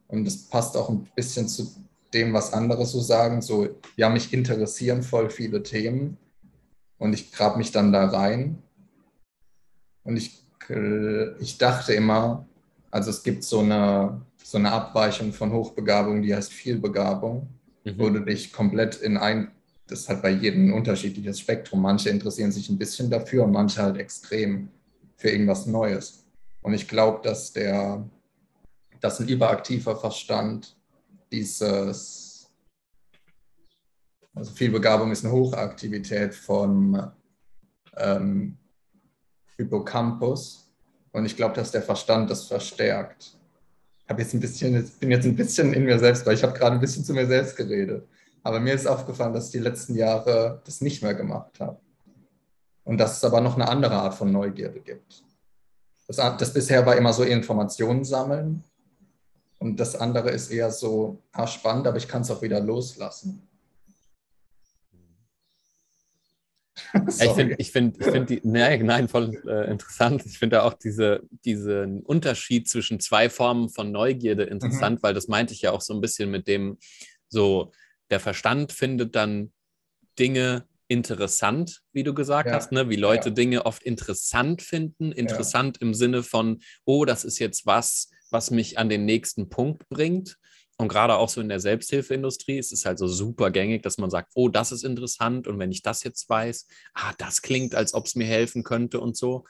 [0.08, 1.70] Und das passt auch ein bisschen zu
[2.12, 3.42] dem, was andere so sagen.
[3.42, 6.16] So, ja, mich interessieren voll viele Themen
[6.98, 8.62] und ich grab mich dann da rein.
[10.02, 10.42] Und ich
[11.40, 12.46] ich dachte immer,
[12.90, 17.48] also es gibt so eine, so eine Abweichung von Hochbegabung, die heißt Vielbegabung,
[17.84, 17.94] mhm.
[17.98, 19.50] wo du dich komplett in ein,
[19.88, 21.82] das hat bei jedem ein unterschiedliches Spektrum.
[21.82, 24.68] Manche interessieren sich ein bisschen dafür und manche halt extrem
[25.16, 26.24] für irgendwas Neues.
[26.62, 28.06] Und ich glaube, dass der,
[29.00, 30.76] dass ein überaktiver Verstand
[31.32, 32.50] dieses,
[34.34, 37.10] also Vielbegabung ist eine Hochaktivität von
[37.96, 38.56] ähm,
[39.56, 40.70] Hippocampus.
[41.12, 43.34] Und ich glaube, dass der Verstand das verstärkt.
[44.10, 46.76] Ich jetzt ein bisschen, bin jetzt ein bisschen in mir selbst, weil ich habe gerade
[46.76, 48.06] ein bisschen zu mir selbst geredet.
[48.48, 51.78] Aber mir ist aufgefallen, dass ich die letzten Jahre das nicht mehr gemacht habe.
[52.82, 55.22] Und dass es aber noch eine andere Art von Neugierde gibt.
[56.06, 58.64] Das, das bisher war immer so Informationen sammeln.
[59.58, 63.46] Und das andere ist eher so, ah, spannend, aber ich kann es auch wieder loslassen.
[67.06, 70.24] ich finde, ich finde, ich find die, nein, nein, voll äh, interessant.
[70.24, 75.02] Ich finde auch diese, diesen Unterschied zwischen zwei Formen von Neugierde interessant, mhm.
[75.02, 76.78] weil das meinte ich ja auch so ein bisschen mit dem,
[77.28, 77.72] so,
[78.10, 79.52] der Verstand findet dann
[80.18, 82.54] Dinge interessant, wie du gesagt ja.
[82.54, 82.88] hast, ne?
[82.88, 83.34] wie Leute ja.
[83.34, 85.12] Dinge oft interessant finden.
[85.12, 85.86] Interessant ja.
[85.86, 90.38] im Sinne von, oh, das ist jetzt was, was mich an den nächsten Punkt bringt.
[90.78, 94.10] Und gerade auch so in der Selbsthilfeindustrie ist es halt so super gängig, dass man
[94.10, 97.94] sagt, oh, das ist interessant und wenn ich das jetzt weiß, ah, das klingt, als
[97.94, 99.44] ob es mir helfen könnte und so.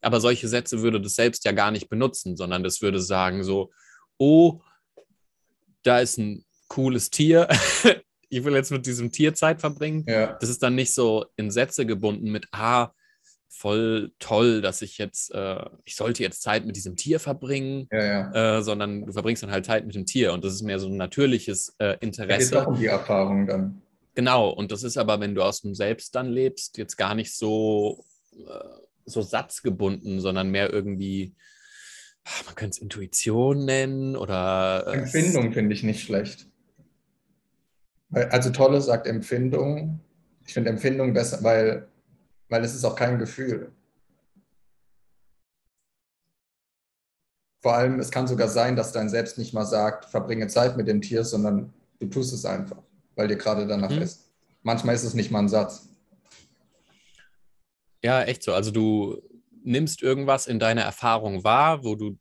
[0.00, 3.72] Aber solche Sätze würde das selbst ja gar nicht benutzen, sondern das würde sagen so,
[4.18, 4.60] oh,
[5.82, 7.48] da ist ein cooles Tier.
[8.28, 10.04] ich will jetzt mit diesem Tier Zeit verbringen.
[10.06, 10.36] Ja.
[10.40, 12.90] Das ist dann nicht so in Sätze gebunden mit, ah,
[13.48, 18.04] voll toll, dass ich jetzt, äh, ich sollte jetzt Zeit mit diesem Tier verbringen, ja,
[18.04, 18.58] ja.
[18.58, 20.86] Äh, sondern du verbringst dann halt Zeit mit dem Tier und das ist mehr so
[20.86, 22.42] ein natürliches äh, Interesse.
[22.42, 23.82] Es geht doch um die Erfahrung dann.
[24.14, 27.34] Genau, und das ist aber, wenn du aus dem Selbst dann lebst, jetzt gar nicht
[27.34, 28.64] so, äh,
[29.06, 31.34] so satzgebunden, sondern mehr irgendwie,
[32.24, 34.84] ach, man könnte es Intuition nennen oder.
[34.86, 36.48] Äh, Empfindung finde ich nicht schlecht.
[38.10, 40.00] Also Tolle sagt Empfindung.
[40.46, 41.88] Ich finde Empfindung besser, weil
[42.48, 43.72] weil es ist auch kein Gefühl.
[47.60, 50.88] Vor allem, es kann sogar sein, dass dein Selbst nicht mal sagt, verbringe Zeit mit
[50.88, 52.78] dem Tier, sondern du tust es einfach,
[53.16, 54.02] weil dir gerade danach mhm.
[54.02, 54.30] ist.
[54.62, 55.88] Manchmal ist es nicht mal ein Satz.
[58.02, 58.54] Ja, echt so.
[58.54, 59.20] Also du
[59.64, 62.16] nimmst irgendwas in deiner Erfahrung wahr, wo du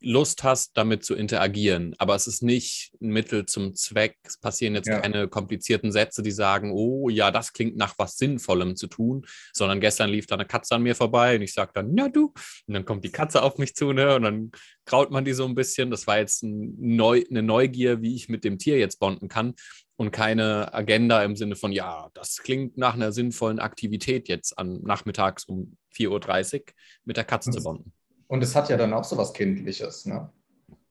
[0.00, 1.94] Lust hast, damit zu interagieren.
[1.98, 4.16] Aber es ist nicht ein Mittel zum Zweck.
[4.22, 5.00] Es passieren jetzt ja.
[5.00, 9.80] keine komplizierten Sätze, die sagen, oh ja, das klingt nach was Sinnvollem zu tun, sondern
[9.80, 12.32] gestern lief da eine Katze an mir vorbei und ich sage dann, na du,
[12.66, 14.14] und dann kommt die Katze auf mich zu, ne?
[14.14, 14.52] Und dann
[14.84, 15.90] kraut man die so ein bisschen.
[15.90, 19.54] Das war jetzt ein Neu eine Neugier, wie ich mit dem Tier jetzt bonden kann
[19.96, 24.80] und keine Agenda im Sinne von, ja, das klingt nach einer sinnvollen Aktivität jetzt am
[24.82, 26.62] Nachmittags um 4.30 Uhr
[27.04, 27.92] mit der Katze zu bonden.
[28.28, 30.06] Und es hat ja dann auch so was Kindliches.
[30.06, 30.28] Ne?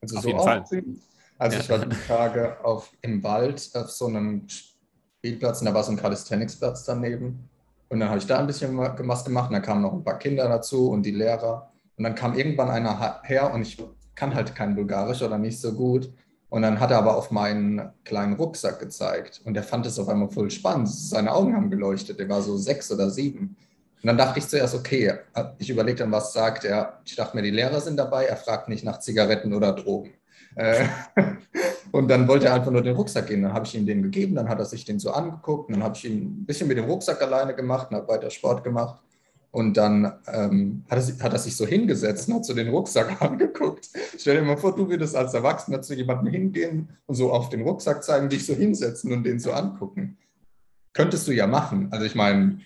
[0.01, 0.63] Also auf so jeden Fall.
[1.39, 1.61] Also ja.
[1.61, 5.91] ich war die Tage auf, im Wald auf so einem Spielplatz und da war so
[5.91, 7.49] ein Calisthenics-Platz daneben.
[7.89, 10.19] Und dann habe ich da ein bisschen was gemacht und dann kamen noch ein paar
[10.19, 11.71] Kinder dazu und die Lehrer.
[11.95, 13.77] Und dann kam irgendwann einer her und ich
[14.15, 16.11] kann halt kein Bulgarisch oder nicht so gut.
[16.49, 20.07] Und dann hat er aber auf meinen kleinen Rucksack gezeigt und der fand es auf
[20.07, 20.89] einmal voll spannend.
[20.89, 22.19] Seine Augen haben geleuchtet.
[22.19, 23.57] Der war so sechs oder sieben.
[24.03, 25.13] Und dann dachte ich zuerst, okay,
[25.57, 27.01] ich überlege dann, was sagt er.
[27.05, 30.13] Ich dachte mir, die Lehrer sind dabei, er fragt nicht nach Zigaretten oder Drogen.
[30.55, 30.85] Äh,
[31.91, 33.41] und dann wollte er einfach nur den Rucksack gehen.
[33.41, 35.71] Dann habe ich ihm den gegeben, dann hat er sich den so angeguckt.
[35.71, 38.63] Dann habe ich ihn ein bisschen mit dem Rucksack alleine gemacht und habe weiter Sport
[38.63, 39.01] gemacht.
[39.49, 43.19] Und dann ähm, hat, er, hat, er, sich so hingesetzt und hat so den Rucksack
[43.21, 43.89] angeguckt.
[44.17, 47.61] Stell dir mal vor, du würdest als Erwachsener zu jemandem hingehen und so auf den
[47.61, 50.17] Rucksack zeigen, dich so hinsetzen und den so angucken.
[50.93, 51.87] Könntest du ja machen.
[51.91, 52.59] Also ich meine,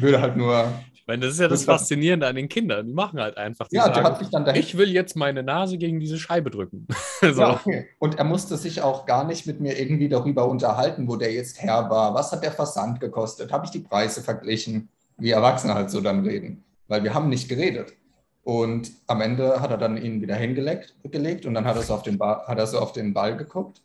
[0.00, 0.72] würde halt nur.
[0.94, 2.86] Ich meine, das ist ja das Faszinierende an den Kindern.
[2.86, 3.68] Die machen halt einfach.
[3.70, 4.60] Ja, sagen, der hat sich dann dahin.
[4.60, 6.86] Ich will jetzt meine Nase gegen diese Scheibe drücken.
[7.20, 7.26] so.
[7.26, 7.86] ja, okay.
[8.00, 11.62] Und er musste sich auch gar nicht mit mir irgendwie darüber unterhalten, wo der jetzt
[11.62, 12.14] her war.
[12.14, 13.52] Was hat der Versand gekostet?
[13.52, 14.88] Habe ich die Preise verglichen?
[15.16, 16.64] Wie Erwachsene halt so dann reden.
[16.88, 17.92] Weil wir haben nicht geredet.
[18.42, 21.94] Und am Ende hat er dann ihn wieder hingelegt gelegt und dann hat er so
[21.94, 23.80] auf den, ba hat er so auf den Ball geguckt.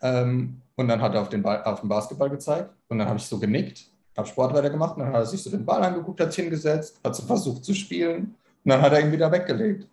[0.00, 2.70] Ähm, und dann hat er auf den, Ball, auf den Basketball gezeigt.
[2.88, 5.64] Und dann habe ich so genickt habe Sport weitergemacht, dann hat er sich so den
[5.64, 9.12] Ball angeguckt, hat sich hingesetzt, hat so versucht zu spielen und dann hat er ihn
[9.12, 9.86] wieder weggelegt.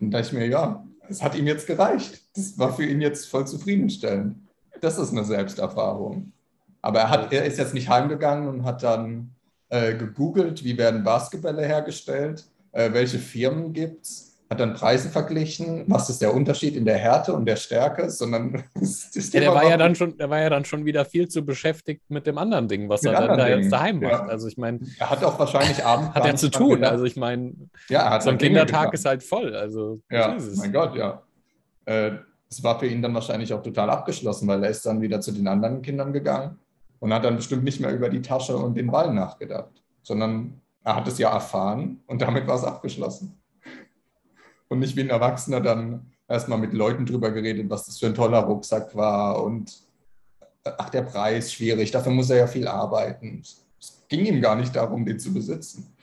[0.00, 2.20] Und da dachte ich mir, ja, es hat ihm jetzt gereicht.
[2.34, 4.36] Das war für ihn jetzt voll zufriedenstellend.
[4.80, 6.32] Das ist eine Selbsterfahrung.
[6.80, 9.30] Aber er, hat, er ist jetzt nicht heimgegangen und hat dann
[9.68, 15.84] äh, gegoogelt, wie werden Basketbälle hergestellt, äh, welche Firmen gibt es, hat dann Preise verglichen,
[15.86, 19.78] was ist der Unterschied in der Härte und der Stärke, sondern ja, der war ja
[19.78, 22.88] dann schon, der war ja dann schon wieder viel zu beschäftigt mit dem anderen Ding,
[22.88, 23.62] was er dann da Dingen.
[23.62, 24.12] jetzt daheim macht.
[24.12, 24.26] Ja.
[24.26, 26.76] Also ich meine, er hat auch wahrscheinlich abends hat er zu tun.
[26.76, 26.92] Gedacht.
[26.92, 27.54] Also ich meine,
[27.88, 29.56] ja, so ein Kindertag ist halt voll.
[29.56, 31.22] Also ja, mein Gott, ja.
[31.86, 32.12] Äh,
[32.50, 35.32] es war für ihn dann wahrscheinlich auch total abgeschlossen, weil er ist dann wieder zu
[35.32, 36.58] den anderen Kindern gegangen
[37.00, 39.70] und hat dann bestimmt nicht mehr über die Tasche und den Ball nachgedacht,
[40.02, 43.41] sondern er hat es ja erfahren und damit war es abgeschlossen
[44.72, 48.14] und nicht wie ein Erwachsener dann erstmal mit Leuten drüber geredet, was das für ein
[48.14, 49.70] toller Rucksack war und
[50.64, 53.42] ach, der Preis schwierig, dafür muss er ja viel arbeiten.
[53.78, 55.94] Es ging ihm gar nicht darum, den zu besitzen.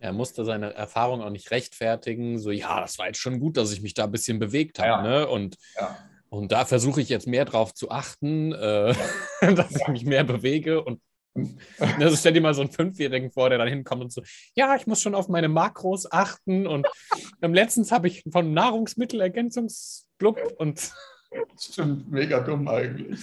[0.00, 3.72] Er musste seine Erfahrung auch nicht rechtfertigen, so ja, das war jetzt schon gut, dass
[3.72, 4.88] ich mich da ein bisschen bewegt habe.
[4.88, 5.02] Ja.
[5.02, 5.28] Ne?
[5.28, 5.96] Und, ja.
[6.30, 8.92] und da versuche ich jetzt mehr drauf zu achten, äh,
[9.40, 11.00] dass ich mich mehr bewege und
[11.98, 14.22] also stell dir mal so einen Fünfjährigen vor, der dann hinkommt und so,
[14.54, 16.86] ja, ich muss schon auf meine Makros achten und
[17.40, 20.92] ähm, letztens habe ich von Nahrungsmittelergänzungsclub und
[21.58, 23.20] Stimmt, mega dumm eigentlich.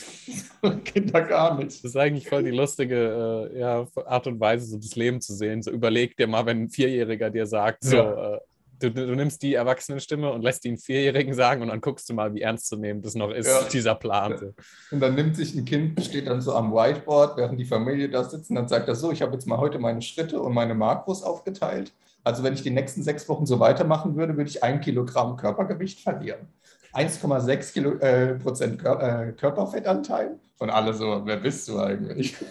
[0.84, 1.84] Kinder gar nicht.
[1.84, 5.36] Das ist eigentlich voll die lustige äh, ja, Art und Weise, so das Leben zu
[5.36, 5.62] sehen.
[5.62, 8.36] So überleg dir mal, wenn ein Vierjähriger dir sagt, so, ja.
[8.36, 8.40] äh,
[8.80, 12.34] du, du, nimmst die Erwachsenenstimme und lässt ihn Vierjährigen sagen und dann guckst du mal,
[12.34, 13.68] wie ernst zu nehmen das noch ist, ja.
[13.72, 14.38] dieser Plan.
[14.38, 14.54] So.
[14.92, 18.24] Und dann nimmt sich ein Kind, steht dann so am Whiteboard, während die Familie da
[18.24, 20.74] sitzt, und dann sagt er so, ich habe jetzt mal heute meine Schritte und meine
[20.74, 21.92] Makros aufgeteilt.
[22.24, 26.02] Also wenn ich die nächsten sechs Wochen so weitermachen würde, würde ich ein Kilogramm Körpergewicht
[26.02, 26.48] verlieren.
[26.94, 30.40] 1,6 Kilo, äh, Prozent Kör äh, Körperfettanteil.
[30.58, 32.36] Und alle so, wer bist du eigentlich?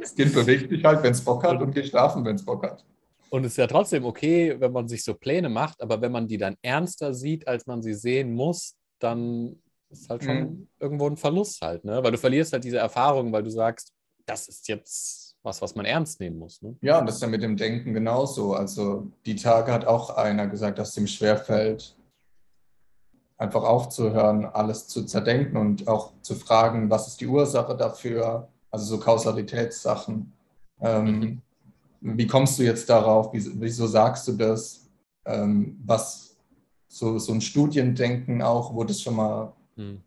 [0.00, 2.62] Das Kind bewegt sich halt, wenn es Bock hat und geht schlafen, wenn es Bock
[2.62, 2.82] hat.
[3.30, 6.28] Und es ist ja trotzdem okay, wenn man sich so Pläne macht, aber wenn man
[6.28, 9.60] die dann ernster sieht, als man sie sehen muss, dann
[9.90, 10.68] ist halt schon mhm.
[10.80, 12.02] irgendwo ein Verlust halt, ne?
[12.02, 13.92] Weil du verlierst halt diese Erfahrung, weil du sagst,
[14.26, 16.60] das ist jetzt was, was man ernst nehmen muss.
[16.60, 16.76] Ne?
[16.80, 18.54] Ja, und das ist ja mit dem Denken genauso.
[18.54, 21.96] Also die Tage hat auch einer gesagt, dass es ihm schwerfällt,
[23.36, 28.84] einfach aufzuhören, alles zu zerdenken und auch zu fragen, was ist die Ursache dafür, also
[28.86, 30.32] so Kausalitätssachen.
[30.80, 31.42] Ähm, mhm
[32.00, 33.30] wie kommst du jetzt darauf?
[33.32, 34.88] Wieso sagst du das?
[35.24, 36.36] Ähm, was
[36.88, 40.00] so, so ein Studiendenken auch, wurde es schon mal hm.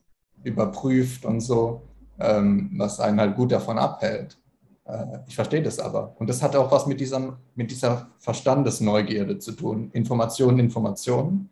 [0.43, 1.82] überprüft und so,
[2.19, 4.38] ähm, was einen halt gut davon abhält.
[4.86, 6.15] Äh, ich verstehe das aber.
[6.19, 9.91] Und das hat auch was mit, diesem, mit dieser Verstandesneugierde zu tun.
[9.93, 11.49] Informationen, Informationen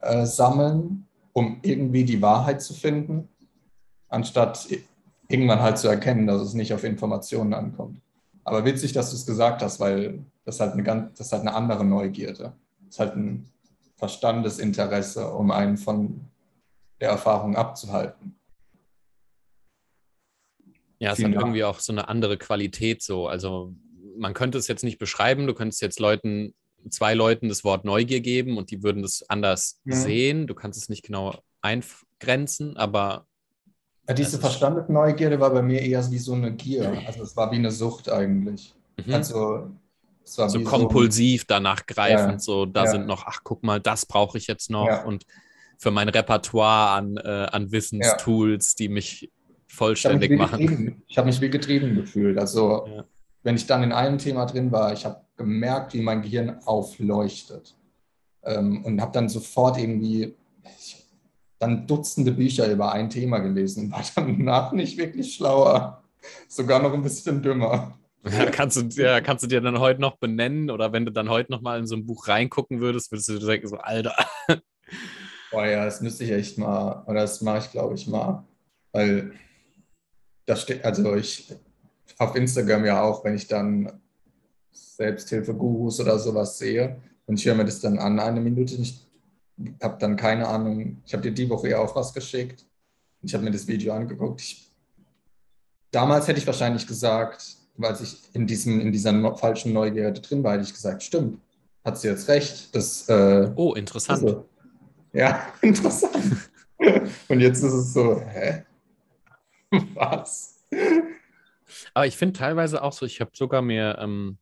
[0.00, 3.28] äh, sammeln, um irgendwie die Wahrheit zu finden,
[4.08, 4.68] anstatt
[5.28, 8.00] irgendwann halt zu erkennen, dass es nicht auf Informationen ankommt.
[8.46, 11.52] Aber witzig, dass du es gesagt hast, weil das halt eine ganz, das halt eine
[11.52, 12.54] andere Neugierde.
[12.84, 13.50] Das ist halt ein
[13.96, 16.20] Verstandesinteresse, um einen von
[17.00, 18.38] der Erfahrung abzuhalten.
[21.00, 21.46] Ja, es Vielen hat Dank.
[21.46, 23.26] irgendwie auch so eine andere Qualität so.
[23.26, 23.74] Also
[24.16, 26.54] man könnte es jetzt nicht beschreiben, du könntest jetzt Leuten,
[26.88, 29.92] zwei Leuten das Wort Neugier geben und die würden das anders mhm.
[29.92, 30.46] sehen.
[30.46, 33.25] Du kannst es nicht genau eingrenzen, aber
[34.14, 37.02] diese verstandene Neugierde war bei mir eher wie so eine Gier.
[37.06, 38.74] Also es war wie eine Sucht eigentlich.
[39.04, 39.14] Mhm.
[39.14, 39.70] Also
[40.24, 42.90] es war so kompulsiv so danach greifend, ja, so da ja.
[42.90, 45.04] sind noch, ach guck mal, das brauche ich jetzt noch ja.
[45.04, 45.24] und
[45.78, 49.30] für mein Repertoire an, äh, an Wissenstools, die mich
[49.66, 50.58] vollständig ich machen.
[50.58, 51.02] Getrieben.
[51.06, 52.38] Ich habe mich wie getrieben gefühlt.
[52.38, 53.04] Also
[53.42, 57.76] wenn ich dann in einem Thema drin war, ich habe gemerkt, wie mein Gehirn aufleuchtet
[58.42, 60.34] ähm, und habe dann sofort irgendwie,
[60.78, 61.05] ich
[61.58, 66.02] dann Dutzende Bücher über ein Thema gelesen, war danach nicht wirklich schlauer,
[66.48, 67.96] sogar noch ein bisschen dümmer.
[68.24, 71.28] Ja, kannst, du, ja, kannst du dir dann heute noch benennen oder wenn du dann
[71.28, 74.16] heute noch mal in so ein Buch reingucken würdest, würdest du denken, so, Alter.
[75.52, 78.44] Boah, ja, das müsste ich echt mal, oder das mache ich, glaube ich, mal.
[78.90, 79.32] Weil
[80.44, 81.54] das steht, also ich
[82.18, 84.00] auf Instagram ja auch, wenn ich dann
[84.72, 89.05] Selbsthilfe-Gurus oder sowas sehe und ich höre mir das dann an, eine Minute, nicht
[89.82, 92.64] habe dann keine Ahnung, ich habe dir die Woche ja auch was geschickt.
[93.22, 94.40] Ich habe mir das Video angeguckt.
[94.40, 94.70] Ich,
[95.90, 100.54] damals hätte ich wahrscheinlich gesagt, weil ich in, diesem, in dieser falschen Neugierde drin war,
[100.54, 101.40] hätte ich gesagt, stimmt,
[101.84, 102.74] hat sie jetzt recht.
[102.74, 104.22] Das, äh, oh, interessant.
[104.22, 104.48] Also,
[105.12, 106.50] ja, interessant.
[107.28, 108.64] Und jetzt ist es so, hä?
[109.94, 110.64] Was?
[111.94, 114.38] Aber ich finde teilweise auch so, ich habe sogar mir ähm,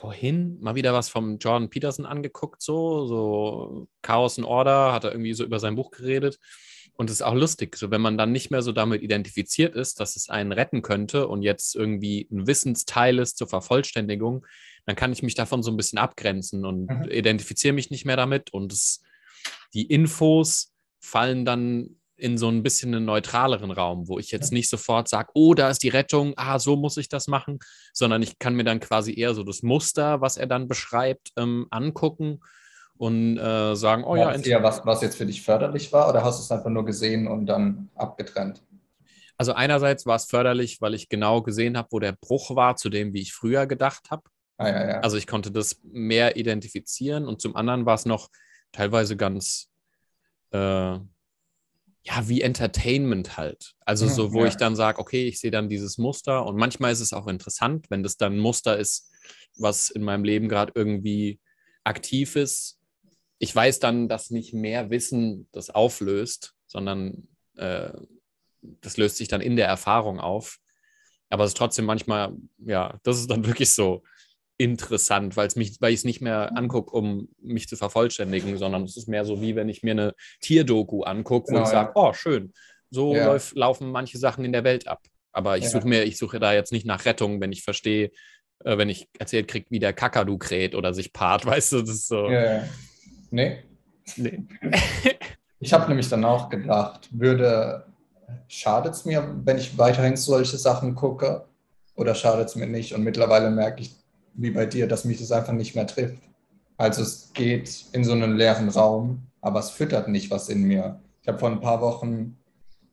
[0.00, 5.12] vorhin mal wieder was vom Jordan Peterson angeguckt, so, so Chaos and Order, hat er
[5.12, 6.38] irgendwie so über sein Buch geredet.
[6.94, 10.00] Und es ist auch lustig, so wenn man dann nicht mehr so damit identifiziert ist,
[10.00, 14.46] dass es einen retten könnte und jetzt irgendwie ein Wissensteil ist zur Vervollständigung,
[14.86, 17.10] dann kann ich mich davon so ein bisschen abgrenzen und mhm.
[17.10, 18.54] identifiziere mich nicht mehr damit.
[18.54, 19.02] Und es,
[19.74, 24.68] die Infos fallen dann in so ein bisschen einen neutraleren Raum, wo ich jetzt nicht
[24.68, 27.58] sofort sage, oh, da ist die Rettung, ah, so muss ich das machen,
[27.92, 31.66] sondern ich kann mir dann quasi eher so das Muster, was er dann beschreibt, ähm,
[31.70, 32.40] angucken
[32.96, 36.22] und äh, sagen, oh ja, das eher was, was jetzt für dich förderlich war oder
[36.22, 38.62] hast du es einfach nur gesehen und dann abgetrennt?
[39.38, 42.90] Also einerseits war es förderlich, weil ich genau gesehen habe, wo der Bruch war zu
[42.90, 44.24] dem, wie ich früher gedacht habe.
[44.58, 45.00] Ah, ja, ja.
[45.00, 48.28] Also ich konnte das mehr identifizieren und zum anderen war es noch
[48.72, 49.70] teilweise ganz,
[50.50, 50.98] äh,
[52.02, 53.74] ja, wie Entertainment halt.
[53.84, 54.48] Also Mhm, so, wo ja.
[54.48, 57.86] ich dann sage, okay, ich sehe dann dieses Muster und manchmal ist es auch interessant,
[57.90, 59.10] wenn das dann ein Muster ist,
[59.56, 61.40] was in meinem Leben gerade irgendwie
[61.84, 62.78] aktiv ist.
[63.38, 67.90] Ich weiß dann, dass nicht mehr Wissen das auflöst, sondern äh,
[68.62, 70.58] das löst sich dann in der Erfahrung auf.
[71.28, 74.02] Aber es ist trotzdem manchmal, ja, das ist dann wirklich so
[74.60, 78.84] interessant, weil es mich, weil ich es nicht mehr angucke, um mich zu vervollständigen, sondern
[78.84, 81.84] es ist mehr so wie wenn ich mir eine Tierdoku angucke, wo Genau, ich ja.
[81.84, 82.52] sage, oh schön,
[82.90, 83.26] so Ja.
[83.26, 85.00] läuf, laufen manche Sachen in der Welt ab.
[85.32, 85.70] Aber ich Ja.
[85.70, 88.10] suche mir, ich suche da jetzt nicht nach Rettung, wenn ich verstehe,
[88.64, 91.90] äh, wenn ich erzählt kriege, wie der Kakadu kräht oder sich paart, weißt du, das
[91.90, 92.28] ist so.
[92.28, 92.64] Ja.
[93.30, 93.64] Nee,
[94.16, 94.42] Nee.
[95.60, 97.86] ich habe nämlich dann auch gedacht, würde,
[98.48, 101.46] schadet es mir, wenn ich weiterhin solche Sachen gucke
[101.94, 102.92] oder schadet es mir nicht?
[102.94, 103.94] Und mittlerweile merke ich,
[104.34, 106.22] wie bei dir, dass mich das einfach nicht mehr trifft.
[106.76, 111.00] Also es geht in so einen leeren Raum, aber es füttert nicht was in mir.
[111.22, 112.38] Ich habe vor ein paar Wochen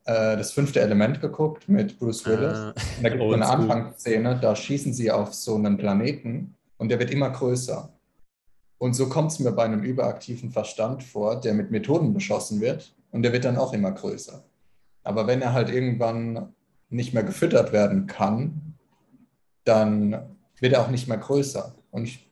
[0.04, 2.58] äh, das fünfte Element geguckt mit Bruce Willis.
[2.58, 3.48] Ah, Und da gibt es so eine.
[3.48, 7.92] Anfangsszene, da schießen sie auf so einen Planeten und der wird immer größer.
[8.78, 12.94] Und so kommt es mir bei einem überaktiven Verstand vor, der mit Methoden beschossen wird
[13.10, 14.44] und der wird dann auch immer größer.
[15.02, 16.54] Aber wenn er halt irgendwann
[16.90, 18.74] nicht mehr gefüttert werden kann,
[19.64, 21.74] dann wird er auch nicht mehr größer.
[21.90, 22.28] Und ich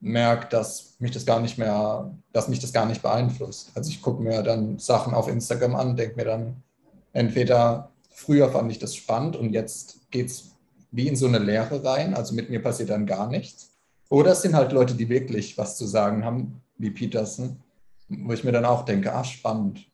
[0.00, 3.70] merke, dass mich das gar nicht mehr, dass mich das gar nicht beeinflusst.
[3.74, 6.62] Also ich gucke mir dann Sachen auf Instagram an, denke mir dann,
[7.12, 10.50] entweder früher fand ich das spannend und jetzt geht es
[10.90, 13.70] wie in so eine Leere rein, also mit mir passiert dann gar nichts.
[14.10, 17.62] Oder es sind halt Leute, die wirklich was zu sagen haben, wie Peterson,
[18.08, 19.86] wo ich mir dann auch denke, ah, spannend.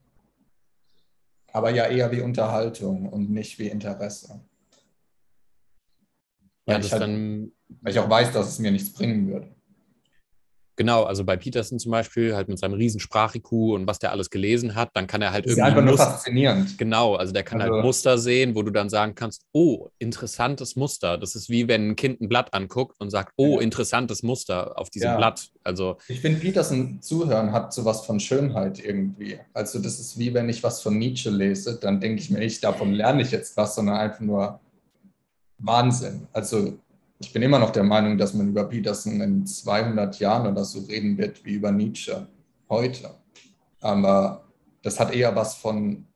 [1.52, 4.40] Aber ja eher wie Unterhaltung und nicht wie Interesse.
[6.66, 7.52] Ja, das halt, dann
[7.83, 9.48] weil ich auch weiß, dass es mir nichts bringen würde.
[10.76, 14.31] Genau, also bei Peterson zum Beispiel, halt mit seinem riesen Sprach-IQ und was der alles
[14.31, 16.78] gelesen hat, dann kann er halt Das ist irgendwie einfach nur Muster, faszinierend.
[16.78, 20.76] genau, also der kann Also- halt Muster sehen, wo du dann sagen kannst, oh, interessantes
[20.76, 21.18] Muster.
[21.18, 24.88] Das ist wie wenn ein Kind ein Blatt anguckt und sagt, oh, interessantes Muster auf
[24.88, 25.16] diesem Ja.
[25.16, 25.48] Blatt.
[25.64, 29.37] Also Ich finde, Peterson zuhören hat sowas von Schönheit irgendwie.
[29.54, 32.62] Also das ist wie wenn ich was von Nietzsche lese, dann denke ich mir nicht,
[32.62, 34.61] davon lerne ich jetzt was, sondern einfach nur
[35.59, 36.28] Wahnsinn.
[36.33, 36.78] Also
[37.20, 40.81] ich bin immer noch der Meinung, dass man über Peterson in 200 Jahren oder so
[40.81, 42.28] reden wird wie über Nietzsche
[42.68, 43.11] heute.
[43.81, 44.44] Aber
[44.83, 46.07] das hat eher was von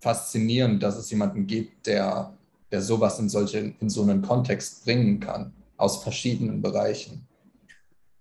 [0.00, 2.36] faszinierend, dass es jemanden gibt, der,
[2.70, 7.26] der sowas in, solche, in so einen Kontext bringen kann, aus verschiedenen Bereichen.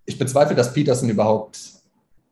[0.05, 1.59] Ich bezweifle, dass Peterson überhaupt,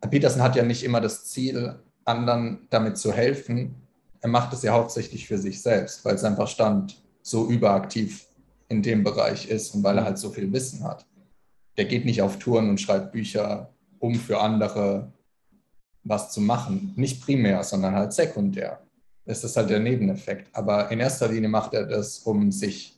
[0.10, 3.76] Peterson hat ja nicht immer das Ziel, anderen damit zu helfen.
[4.22, 8.28] Er macht es ja hauptsächlich für sich selbst, weil sein Verstand so überaktiv
[8.70, 11.06] in dem Bereich ist und weil er halt so viel Wissen hat.
[11.78, 15.12] Der geht nicht auf Touren und schreibt Bücher, um für andere
[16.04, 16.94] was zu machen.
[16.96, 18.82] Nicht primär, sondern halt sekundär.
[19.26, 20.50] Das ist halt der Nebeneffekt.
[20.56, 22.98] Aber in erster Linie macht er das, um sich,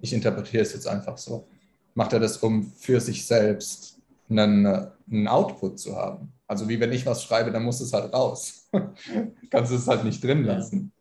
[0.00, 1.48] ich interpretiere es jetzt einfach so,
[1.94, 6.32] macht er das, um für sich selbst einen, einen Output zu haben.
[6.46, 8.68] Also wie wenn ich was schreibe, dann muss es halt raus.
[9.50, 10.92] Kannst es halt nicht drin lassen.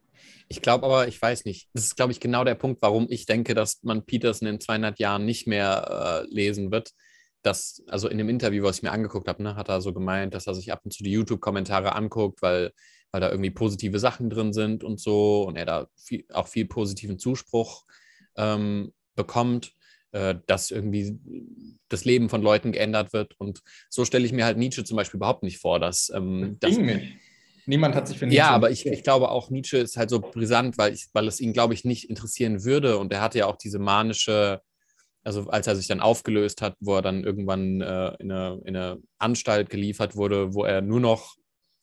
[0.50, 3.28] Ich glaube aber, ich weiß nicht, das ist, glaube ich, genau der Punkt, warum ich
[3.28, 6.92] denke, dass man Peterson in 200 Jahren nicht mehr äh, lesen wird.
[7.44, 10.34] Das, also in dem Interview, was ich mir angeguckt habe, ne, hat er so gemeint,
[10.34, 12.72] dass er sich ab und zu die YouTube-Kommentare anguckt, weil,
[13.12, 16.66] weil da irgendwie positive Sachen drin sind und so und er da viel, auch viel
[16.66, 17.86] positiven Zuspruch
[18.36, 19.74] ähm, bekommt,
[20.14, 21.20] äh, dass irgendwie
[21.90, 23.36] das Leben von Leuten geändert wird.
[23.38, 26.76] Und so stelle ich mir halt Nietzsche zum Beispiel überhaupt nicht vor, dass, ähm, dass.
[27.70, 30.20] Niemand hat sich für Nietzsche ja, aber ich, ich glaube auch, Nietzsche ist halt so
[30.20, 32.98] brisant, weil, ich, weil es ihn, glaube ich, nicht interessieren würde.
[32.98, 34.60] Und er hatte ja auch diese manische,
[35.24, 38.76] also als er sich dann aufgelöst hat, wo er dann irgendwann äh, in, eine, in
[38.76, 41.36] eine Anstalt geliefert wurde, wo er nur noch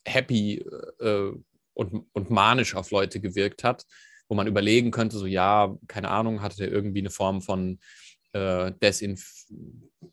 [0.05, 0.57] happy
[0.99, 1.31] äh,
[1.75, 3.85] und, und manisch auf Leute gewirkt hat,
[4.29, 7.79] wo man überlegen könnte, so ja, keine Ahnung, hatte er irgendwie eine Form von
[8.33, 9.47] äh, Desinf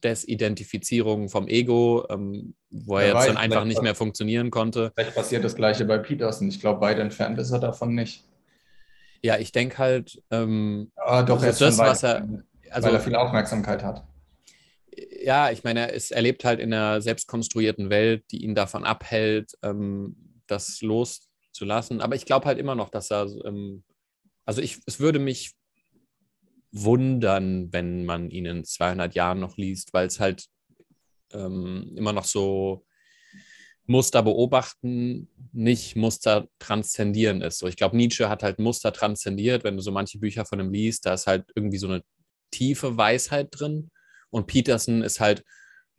[0.03, 4.91] Desidentifizierung vom Ego, ähm, wo er Wer jetzt dann einfach nicht mehr funktionieren konnte.
[4.95, 6.47] Vielleicht passiert das gleiche bei Peterson.
[6.49, 8.23] Ich glaube, weit entfernt ist er davon nicht.
[9.21, 12.27] Ja, ich denke halt, ähm, Ah, doch, das, weit was er-
[12.71, 14.03] also weil er viel Aufmerksamkeit hat.
[15.23, 18.83] ja, ich meine, er, ist, er lebt halt in einer selbstkonstruierten Welt, die ihn davon
[18.83, 20.15] abhält, ähm,
[20.47, 22.01] das loszulassen.
[22.01, 23.83] Aber ich glaube halt immer noch, dass er, ähm,
[24.45, 25.53] also ich, es würde mich
[26.71, 30.47] wundern, wenn man ihn in 200 Jahren noch liest, weil es halt
[31.33, 32.85] ähm, immer noch so
[33.85, 37.59] Muster beobachten nicht Muster transzendieren ist.
[37.59, 39.63] So, ich glaube, Nietzsche hat halt Muster transzendiert.
[39.63, 42.03] Wenn du so manche Bücher von ihm liest, da ist halt irgendwie so eine
[42.51, 43.91] tiefe Weisheit drin.
[44.29, 45.43] Und Peterson ist halt,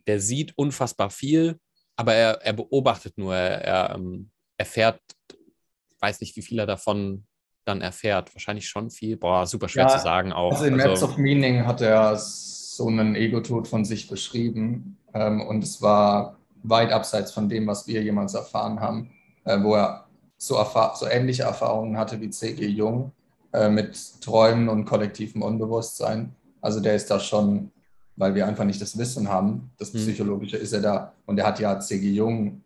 [0.06, 1.58] der sieht unfassbar viel,
[1.96, 5.00] aber er, er beobachtet nur, er, er ähm, erfährt,
[6.00, 7.26] weiß nicht, wie viel er davon
[7.64, 8.34] dann erfährt.
[8.34, 9.16] Wahrscheinlich schon viel.
[9.16, 10.52] Boah, super schwer ja, zu sagen auch.
[10.52, 12.16] Also in Maps also, of Meaning hat er
[12.76, 14.96] so einen Ego-Tod von sich beschrieben.
[15.12, 19.10] Ähm, und es war weit abseits von dem, was wir jemals erfahren haben,
[19.44, 20.06] äh, wo er
[20.36, 20.56] so,
[20.94, 22.66] so, ähnliche Erfahrungen hatte wie C.G.
[22.66, 23.12] Jung
[23.52, 26.34] äh, mit Träumen und kollektivem Unbewusstsein.
[26.60, 27.70] Also der ist da schon,
[28.16, 30.00] weil wir einfach nicht das Wissen haben, das hm.
[30.00, 31.12] Psychologische ist er da.
[31.26, 32.10] Und er hat ja C.G.
[32.12, 32.62] Jung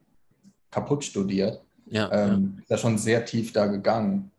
[0.70, 1.62] kaputt studiert.
[1.86, 2.62] Ja, ähm, ja.
[2.62, 4.30] Ist ja schon sehr tief da gegangen.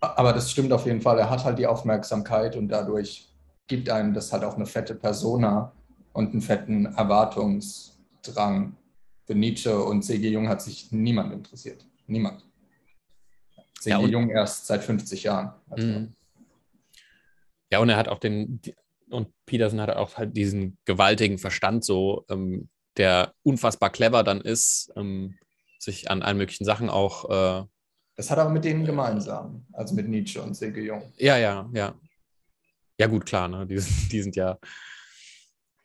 [0.00, 1.18] Aber das stimmt auf jeden Fall.
[1.18, 3.28] Er hat halt die Aufmerksamkeit und dadurch
[3.68, 5.72] gibt einem das halt auch eine fette Persona
[6.12, 8.76] und einen fetten Erwartungsdrang.
[9.24, 10.30] Für Nietzsche und C.G.
[10.30, 11.86] Jung hat sich niemand interessiert.
[12.06, 12.46] Niemand.
[13.78, 13.90] C.G.
[13.90, 15.52] Ja, Jung erst seit 50 Jahren.
[15.68, 15.86] Also.
[15.86, 16.14] Mhm.
[17.70, 18.60] Ja, und er hat auch den,
[19.10, 24.90] und Peterson hat auch halt diesen gewaltigen Verstand, so, ähm, der unfassbar clever dann ist,
[24.96, 25.36] ähm,
[25.78, 27.28] sich an allen möglichen Sachen auch.
[27.60, 27.66] Äh,
[28.16, 30.80] das hat er auch mit denen gemeinsam, also mit Nietzsche und C.G.
[30.80, 31.12] Jung.
[31.18, 31.94] Ja, ja, ja.
[32.98, 33.66] Ja, gut, klar, ne?
[33.66, 33.76] die,
[34.10, 34.58] die sind ja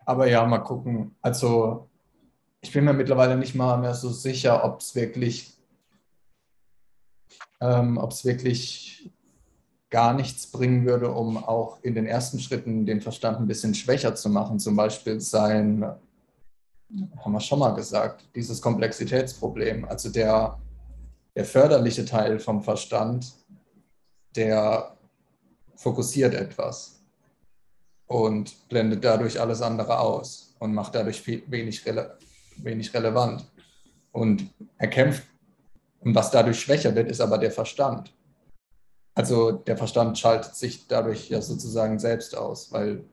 [0.06, 1.16] aber ja, mal gucken.
[1.22, 1.90] Also
[2.62, 5.58] ich bin mir mittlerweile nicht mal mehr so sicher, ob es wirklich,
[7.62, 9.12] ähm, ob es wirklich
[9.90, 14.16] gar nichts bringen würde, um auch in den ersten Schritten den Verstand ein bisschen schwächer
[14.16, 14.60] zu machen.
[14.60, 19.86] Zum Beispiel sein, haben wir schon mal gesagt, dieses Komplexitätsproblem.
[19.86, 20.60] Also der,
[21.36, 23.34] der förderliche Teil vom Verstand,
[24.36, 24.98] der
[25.76, 26.93] fokussiert etwas
[28.14, 32.16] und blendet dadurch alles andere aus und macht dadurch wenig, rele
[32.58, 33.44] wenig relevant.
[34.12, 35.24] Und er kämpft,
[36.02, 38.14] und was dadurch schwächer wird, ist aber der Verstand.
[39.16, 43.04] Also der Verstand schaltet sich dadurch ja sozusagen selbst aus, weil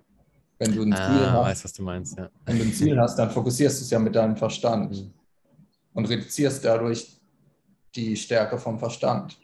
[0.58, 2.28] wenn du ein ah, Ziel hast, weiß, was du meinst, ja.
[2.44, 5.14] wenn du ein Ziel hast, dann fokussierst du es ja mit deinem Verstand mhm.
[5.94, 7.18] und reduzierst dadurch
[7.94, 9.38] die Stärke vom Verstand.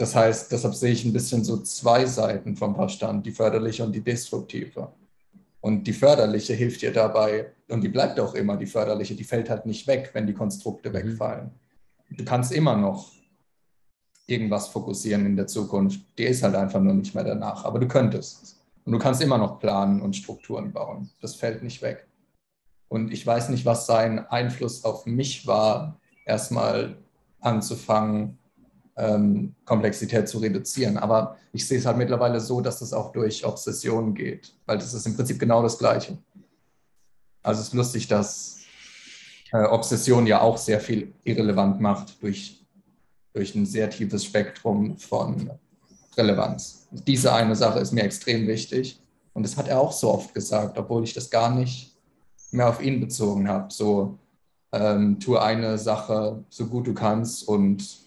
[0.00, 3.92] Das heißt, deshalb sehe ich ein bisschen so zwei Seiten vom Verstand, die förderliche und
[3.92, 4.90] die destruktive.
[5.60, 9.50] Und die förderliche hilft dir dabei, und die bleibt auch immer die förderliche, die fällt
[9.50, 10.94] halt nicht weg, wenn die Konstrukte mhm.
[10.94, 11.50] wegfallen.
[12.08, 13.12] Du kannst immer noch
[14.26, 16.00] irgendwas fokussieren in der Zukunft.
[16.16, 18.58] Die ist halt einfach nur nicht mehr danach, aber du könntest.
[18.86, 21.10] Und du kannst immer noch planen und Strukturen bauen.
[21.20, 22.08] Das fällt nicht weg.
[22.88, 26.96] Und ich weiß nicht, was sein Einfluss auf mich war, erstmal
[27.40, 28.38] anzufangen,
[29.00, 30.98] ähm, Komplexität zu reduzieren.
[30.98, 34.92] Aber ich sehe es halt mittlerweile so, dass das auch durch Obsession geht, weil das
[34.92, 36.18] ist im Prinzip genau das Gleiche.
[37.42, 38.58] Also es ist lustig, dass
[39.52, 42.62] äh, Obsession ja auch sehr viel irrelevant macht durch,
[43.32, 45.50] durch ein sehr tiefes Spektrum von
[46.16, 46.86] Relevanz.
[46.90, 49.00] Diese eine Sache ist mir extrem wichtig
[49.32, 51.96] und das hat er auch so oft gesagt, obwohl ich das gar nicht
[52.50, 53.72] mehr auf ihn bezogen habe.
[53.72, 54.18] So,
[54.72, 57.99] ähm, tue eine Sache so gut du kannst und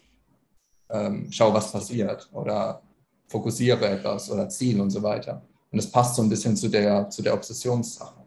[0.94, 2.82] ähm, schau, was passiert oder
[3.28, 5.42] fokussiere etwas oder Ziel und so weiter.
[5.72, 8.24] Und das passt so ein bisschen zu der, zu der Obsessionssache.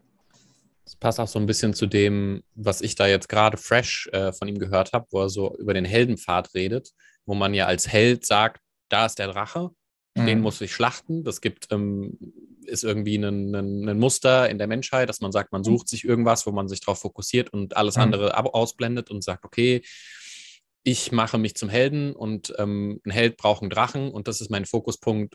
[0.84, 4.32] Das passt auch so ein bisschen zu dem, was ich da jetzt gerade fresh äh,
[4.32, 6.90] von ihm gehört habe, wo er so über den Heldenpfad redet,
[7.24, 9.70] wo man ja als Held sagt, da ist der Drache,
[10.14, 10.26] mhm.
[10.26, 11.24] den muss ich schlachten.
[11.24, 12.18] Das gibt, ähm,
[12.64, 16.04] ist irgendwie ein, ein, ein, Muster in der Menschheit, dass man sagt, man sucht sich
[16.04, 18.02] irgendwas, wo man sich darauf fokussiert und alles mhm.
[18.02, 19.82] andere ausblendet und sagt, okay,
[20.86, 24.52] ich mache mich zum Helden und ähm, ein Held braucht einen Drachen und das ist
[24.52, 25.34] mein Fokuspunkt,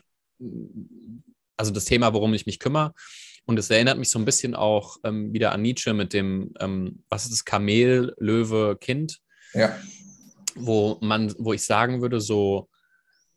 [1.58, 2.94] also das Thema, worum ich mich kümmere.
[3.44, 7.04] Und es erinnert mich so ein bisschen auch ähm, wieder an Nietzsche mit dem, ähm,
[7.10, 9.18] was ist das, Kamel, Löwe, Kind.
[9.52, 9.78] Ja.
[10.54, 12.70] Wo man, wo ich sagen würde, so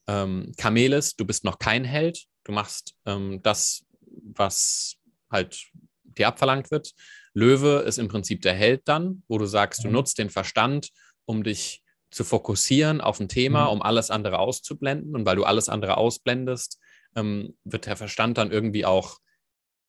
[0.08, 4.96] ähm, Kamel ist, du bist noch kein Held, du machst ähm, das, was
[5.30, 5.66] halt
[6.04, 6.94] dir abverlangt wird.
[7.34, 10.92] Löwe ist im Prinzip der Held dann, wo du sagst, du nutzt den Verstand,
[11.26, 11.82] um dich
[12.16, 13.72] zu fokussieren auf ein Thema, mhm.
[13.72, 15.16] um alles andere auszublenden.
[15.16, 16.80] Und weil du alles andere ausblendest,
[17.14, 19.20] ähm, wird der Verstand dann irgendwie auch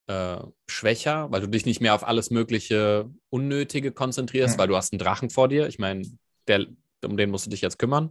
[0.09, 4.61] äh, schwächer, weil du dich nicht mehr auf alles mögliche Unnötige konzentrierst, mhm.
[4.61, 5.68] weil du hast einen Drachen vor dir.
[5.68, 6.03] Ich meine,
[7.05, 8.11] um den musst du dich jetzt kümmern.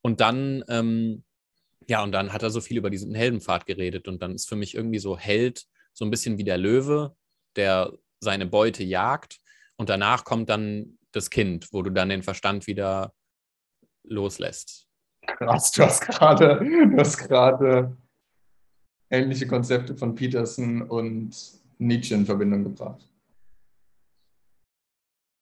[0.00, 1.22] Und dann, ähm,
[1.88, 4.08] ja, und dann hat er so viel über diesen Heldenpfad geredet.
[4.08, 7.14] Und dann ist für mich irgendwie so Held so ein bisschen wie der Löwe,
[7.54, 9.38] der seine Beute jagt.
[9.76, 13.12] Und danach kommt dann das Kind, wo du dann den Verstand wieder
[14.08, 14.86] loslässt.
[15.26, 17.96] Krass, du hast gerade, du hast gerade
[19.10, 21.34] ähnliche Konzepte von Peterson und
[21.78, 23.04] Nietzsche in Verbindung gebracht.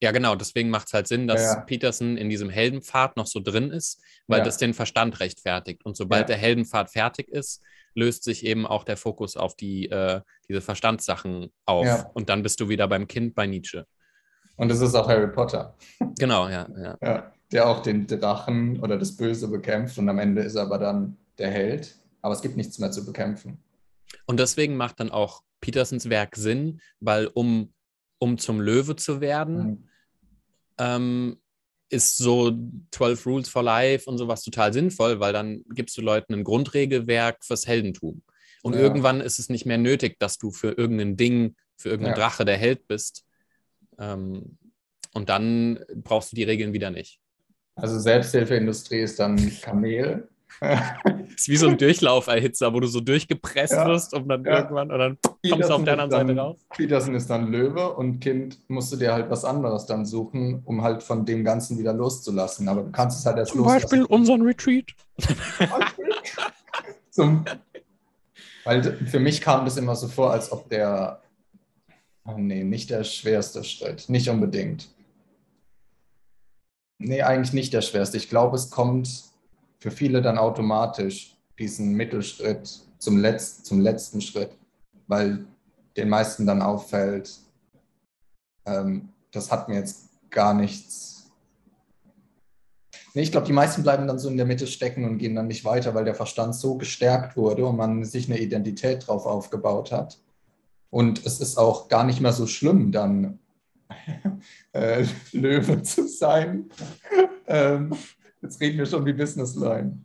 [0.03, 1.61] Ja, genau, deswegen macht es halt Sinn, dass Ja.
[1.63, 4.45] Peterson in diesem Heldenpfad noch so drin ist, weil Ja.
[4.45, 5.85] das den Verstand rechtfertigt.
[5.87, 6.27] Und sobald Ja.
[6.27, 7.63] der Heldenpfad fertig ist,
[7.95, 12.05] löst sich eben auch der Fokus auf die, äh, diese Verstandssachen auf.
[12.13, 13.87] Und dann bist du wieder beim Kind bei Nietzsche.
[14.57, 15.75] Und es ist auch Harry Potter,
[16.19, 16.69] Genau, ja,
[17.01, 17.33] ja.
[17.53, 21.17] Der auch den Drachen oder das Böse bekämpft und am Ende ist er aber dann
[21.39, 21.97] der Held.
[22.23, 23.59] Aber es gibt nichts mehr zu bekämpfen.
[24.27, 27.73] Und deswegen macht dann auch Petersens Werk Sinn, weil um,
[28.19, 29.89] um zum Löwe zu werden, Mhm.
[30.79, 31.41] ähm,
[31.89, 32.53] ist so
[32.91, 37.45] 12 Rules for Life und sowas total sinnvoll, weil dann gibst du Leuten ein Grundregelwerk
[37.45, 38.23] fürs Heldentum.
[38.65, 38.81] Und Ja.
[38.81, 42.23] irgendwann ist es nicht mehr nötig, dass du für irgendein Ding, für irgendeinen Ja.
[42.25, 43.25] Drache der Held bist.
[43.99, 44.59] Ähm,
[45.15, 47.21] und dann brauchst du die Regeln wieder nicht.
[47.77, 50.29] Also Selbsthilfeindustrie ist dann Kamel.
[51.37, 53.87] Ist wie so ein Durchlauferhitzer, wo du so durchgepresst Ja.
[53.87, 54.61] wirst und dann Ja.
[54.61, 55.19] irgendwann und dann
[55.51, 56.57] kommst du auf der anderen Seite dann- raus.
[56.75, 60.81] Peterson ist dann Löwe und Kind musst du dir halt was anderes dann suchen, um
[60.83, 62.69] halt von dem Ganzen wieder loszulassen.
[62.69, 64.87] Aber du kannst es halt erst Zum Beispiel unseren Retreat.
[67.11, 67.45] Zum,
[68.65, 71.21] weil für mich kam das immer so vor, als ob der,
[72.27, 74.89] oh nee, nicht der schwerste Schritt, nicht unbedingt.
[76.99, 78.17] Nee, eigentlich nicht der schwerste.
[78.17, 79.25] Ich glaube, es kommt
[79.79, 84.57] für viele dann automatisch diesen Mittelschritt zum, Letz-, zum letzten Schritt,
[85.07, 85.47] weil
[85.97, 87.39] den meisten dann auffällt,
[88.67, 91.31] ähm, das hat mir jetzt gar nichts.
[93.15, 95.47] Nee, ich glaube, die meisten bleiben dann so in der Mitte stecken und gehen dann
[95.47, 99.93] nicht weiter, weil der Verstand so gestärkt wurde und man sich eine Identität drauf aufgebaut
[99.93, 100.19] hat.
[100.91, 103.39] Und es ist auch gar nicht mehr so schlimm, dann
[104.73, 106.71] äh, Löwe zu sein.
[107.47, 107.95] ähm,
[108.43, 110.05] jetzt reden wir schon wie Businessline.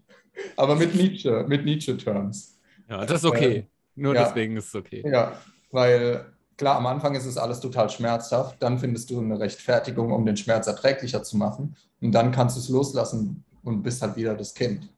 [0.55, 2.59] Aber mit Nietzsche, mit Nietzsche-Terms.
[2.89, 3.67] Ja, das ist okay.
[3.95, 4.25] Nur ja.
[4.25, 5.03] deswegen ist es okay.
[5.05, 5.39] Ja,
[5.71, 6.25] weil
[6.57, 10.38] klar, am Anfang ist es alles total schmerzhaft, dann findest du eine Rechtfertigung, um den
[10.38, 14.53] Schmerz erträglicher zu machen und dann kannst du es loslassen und bist halt wieder das
[14.53, 14.89] Kind.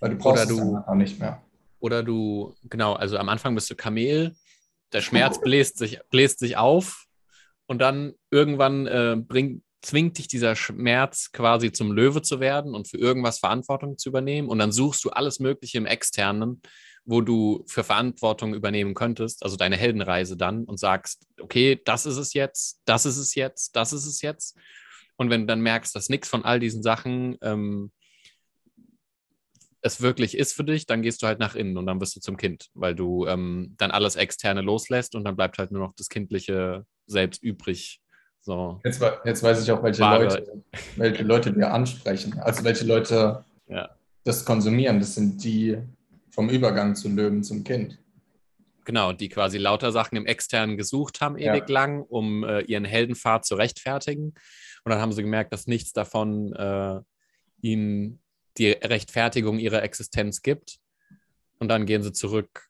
[0.00, 1.42] Weil du brauchst Oder es du- dann nicht mehr.
[1.80, 4.34] Oder du, genau, also am Anfang bist du Kamel,
[4.92, 7.06] der Schmerz bläst sich, bläst sich auf
[7.70, 12.88] und dann irgendwann äh, bringt, zwingt dich dieser Schmerz quasi zum Löwe zu werden und
[12.88, 14.48] für irgendwas Verantwortung zu übernehmen.
[14.48, 16.62] Und dann suchst du alles Mögliche im Externen,
[17.04, 22.16] wo du für Verantwortung übernehmen könntest, also deine Heldenreise dann und sagst, okay, das ist
[22.16, 24.58] es jetzt, das ist es jetzt, das ist es jetzt.
[25.14, 27.92] Und wenn du dann merkst, dass nichts von all diesen Sachen ähm,
[29.82, 32.20] es wirklich ist für dich, dann gehst du halt nach innen und dann wirst du
[32.20, 35.94] zum Kind, weil du ähm, dann alles Externe loslässt und dann bleibt halt nur noch
[35.94, 38.00] das Kindliche selbst übrig.
[38.42, 38.80] So.
[38.84, 40.24] Jetzt, jetzt weiß ich auch, welche Wahre.
[40.24, 40.62] Leute,
[40.96, 42.38] welche Leute wir ansprechen.
[42.40, 43.90] Also welche Leute Ja.
[44.24, 44.98] das konsumieren.
[44.98, 45.78] Das sind die
[46.30, 47.98] vom Übergang zu Löwen zum Kind.
[48.84, 51.54] Genau, die quasi lauter Sachen im Externen gesucht haben, Ja.
[51.54, 54.34] ewig lang, um äh, ihren Heldenpfad zu rechtfertigen.
[54.84, 57.00] Und dann haben sie gemerkt, dass nichts davon äh,
[57.60, 58.22] ihnen
[58.58, 60.78] die Rechtfertigung ihrer Existenz gibt.
[61.58, 62.68] Und dann gehen sie zurück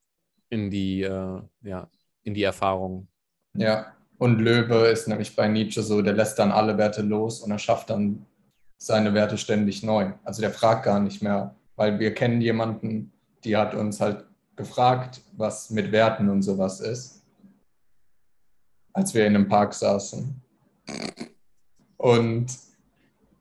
[0.49, 1.89] in die, äh, ja,
[2.22, 3.09] in die Erfahrung.
[3.55, 7.51] Ja, und Löwe ist nämlich bei Nietzsche so, der lässt dann alle Werte los und
[7.51, 8.26] er schafft dann
[8.76, 10.12] seine Werte ständig neu.
[10.24, 13.12] Also der fragt gar nicht mehr, weil wir kennen jemanden,
[13.45, 14.24] die hat uns halt
[14.57, 17.24] gefragt, was mit Werten und sowas ist,
[18.93, 20.43] als wir in einem Park saßen.
[21.97, 22.47] Und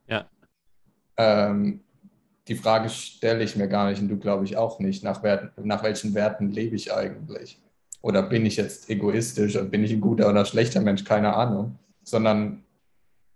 [0.07, 0.29] Ja.
[1.17, 1.81] ähm,
[2.49, 5.51] die Frage stelle ich mir gar nicht und du glaube ich auch nicht, nach, Werten,
[5.65, 7.61] nach welchen Werten lebe ich eigentlich?
[8.01, 11.03] Oder bin ich jetzt egoistisch und bin ich ein guter oder schlechter Mensch?
[11.03, 11.77] Keine Ahnung.
[12.03, 12.63] Sondern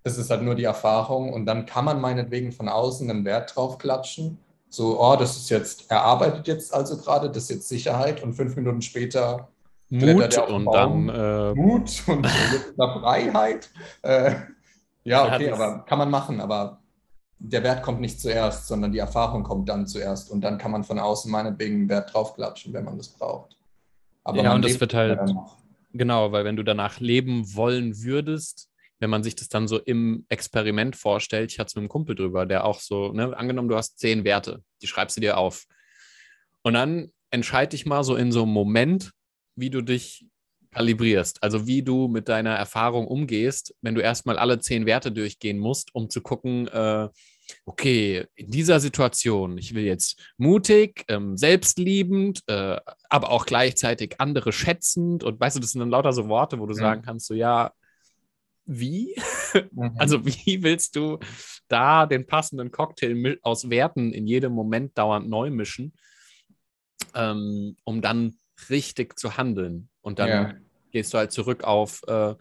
[0.04, 3.56] es ist halt nur die Erfahrung und dann kann man meinetwegen von außen einen Wert
[3.56, 4.40] drauf klatschen.
[4.70, 8.34] So, oh, das ist jetzt, er arbeitet jetzt also gerade, das ist jetzt Sicherheit und
[8.34, 9.50] fünf Minuten später
[9.90, 11.08] Mut er und Baum?
[11.08, 12.26] dann äh, Mut und
[12.76, 13.70] Freiheit.
[14.02, 14.34] Äh,
[15.04, 16.80] ja, okay, aber kann man machen, aber
[17.46, 20.86] der Wert kommt nicht zuerst, sondern die Erfahrung kommt dann zuerst und dann kann man
[20.86, 23.58] von außen meinetwegen einen Wert draufklatschen, wenn man das braucht.
[24.24, 25.20] Aber Ja, man und das wird halt-.
[25.92, 28.70] Genau, weil wenn du danach leben wollen würdest,
[29.00, 32.16] wenn man sich das dann so im Experiment vorstellt, ich hatte es mit einem Kumpel
[32.16, 35.66] drüber, der auch so, ne, angenommen, du hast zehn Werte, die schreibst du dir auf.
[36.64, 39.12] Und dann entscheide dich mal so in so einem Moment,
[39.56, 40.26] wie du dich
[40.72, 45.60] kalibrierst, also wie du mit deiner Erfahrung umgehst, wenn du erstmal alle zehn Werte durchgehen
[45.60, 47.10] musst, um zu gucken, äh,
[47.66, 52.80] okay, in dieser Situation, ich will jetzt mutig, ähm, selbstliebend, äh,
[53.10, 56.66] aber auch gleichzeitig andere schätzend und weißt du, das sind dann lauter so Worte, wo
[56.66, 56.80] du Mhm.
[56.80, 57.72] sagen kannst, so ja,
[58.66, 59.16] wie?
[59.72, 59.92] Mhm.
[59.98, 61.20] Also wie willst du
[61.68, 65.94] da den passenden Cocktail aus Werten in jedem Moment dauernd neu mischen,
[67.14, 68.36] ähm, um dann
[68.72, 69.90] richtig zu handeln?
[70.02, 70.54] Und dann ja.
[70.92, 72.34] gehst du halt zurück auf, äh,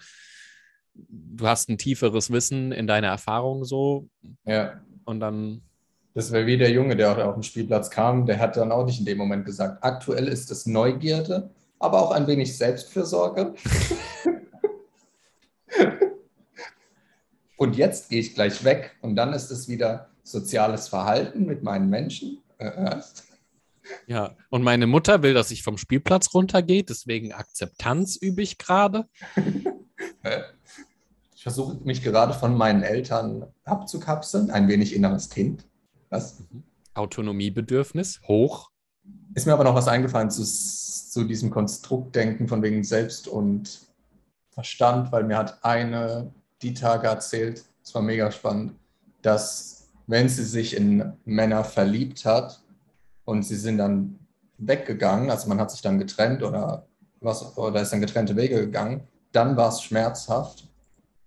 [0.94, 4.08] du hast ein tieferes Wissen in deiner Erfahrung so.
[4.46, 4.82] Ja.
[5.04, 5.62] Und dann.
[6.14, 8.98] Das wäre wie der Junge, der auf den Spielplatz kam, der hat dann auch nicht
[8.98, 13.54] in dem Moment gesagt, aktuell ist es Neugierde, aber auch ein wenig Selbstfürsorge.
[17.56, 21.88] und jetzt gehe ich gleich weg und dann ist es wieder soziales Verhalten mit meinen
[21.88, 22.42] Menschen.
[22.58, 23.00] Äh,
[24.06, 29.08] ja, und meine Mutter will, dass ich vom Spielplatz runtergehe, deswegen Akzeptanz übe ich gerade.
[31.42, 35.66] Ich versuche mich gerade von meinen Eltern abzukapseln, ein wenig inneres Kind.
[36.08, 36.38] Was?
[36.38, 36.62] Mhm.
[36.94, 38.70] Autonomiebedürfnis, hoch.
[39.34, 43.80] Ist mir aber noch was eingefallen zu, zu diesem Konstruktdenken von wegen Selbst und
[44.50, 46.32] Verstand, weil mir hat eine
[46.62, 48.74] die Tage erzählt, es war mega spannend,
[49.22, 52.62] dass wenn sie sich in Männer verliebt hat
[53.24, 54.16] und sie sind dann
[54.58, 56.86] weggegangen, also man hat sich dann getrennt oder
[57.20, 60.68] was oder ist dann getrennte Wege gegangen, dann war es schmerzhaft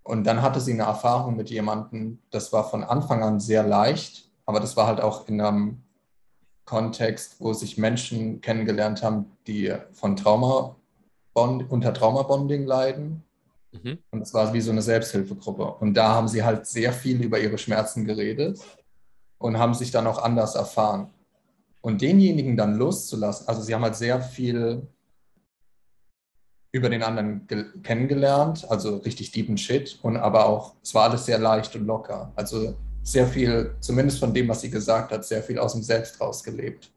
[0.05, 4.29] und dann hatte sie eine Erfahrung mit jemandem, das war von Anfang an sehr leicht,
[4.45, 5.81] aber das war halt auch in einem
[6.65, 10.75] Kontext, wo sich Menschen kennengelernt haben, die von Trauma
[11.33, 13.23] unter Traumabonding leiden.
[13.71, 13.97] Mhm.
[14.11, 15.65] Und es war wie so eine Selbsthilfegruppe.
[15.65, 18.59] Und da haben sie halt sehr viel über ihre Schmerzen geredet
[19.39, 21.09] und haben sich dann auch anders erfahren.
[21.81, 24.87] Und denjenigen dann loszulassen, also sie haben halt sehr viel
[26.75, 27.47] über den anderen
[27.83, 32.33] kennengelernt, also richtig deepen Shit und aber auch, es war alles sehr leicht und locker.
[32.35, 36.19] Also sehr viel, zumindest von dem, was sie gesagt hat, sehr viel aus dem Selbst
[36.19, 36.91] rausgelebt.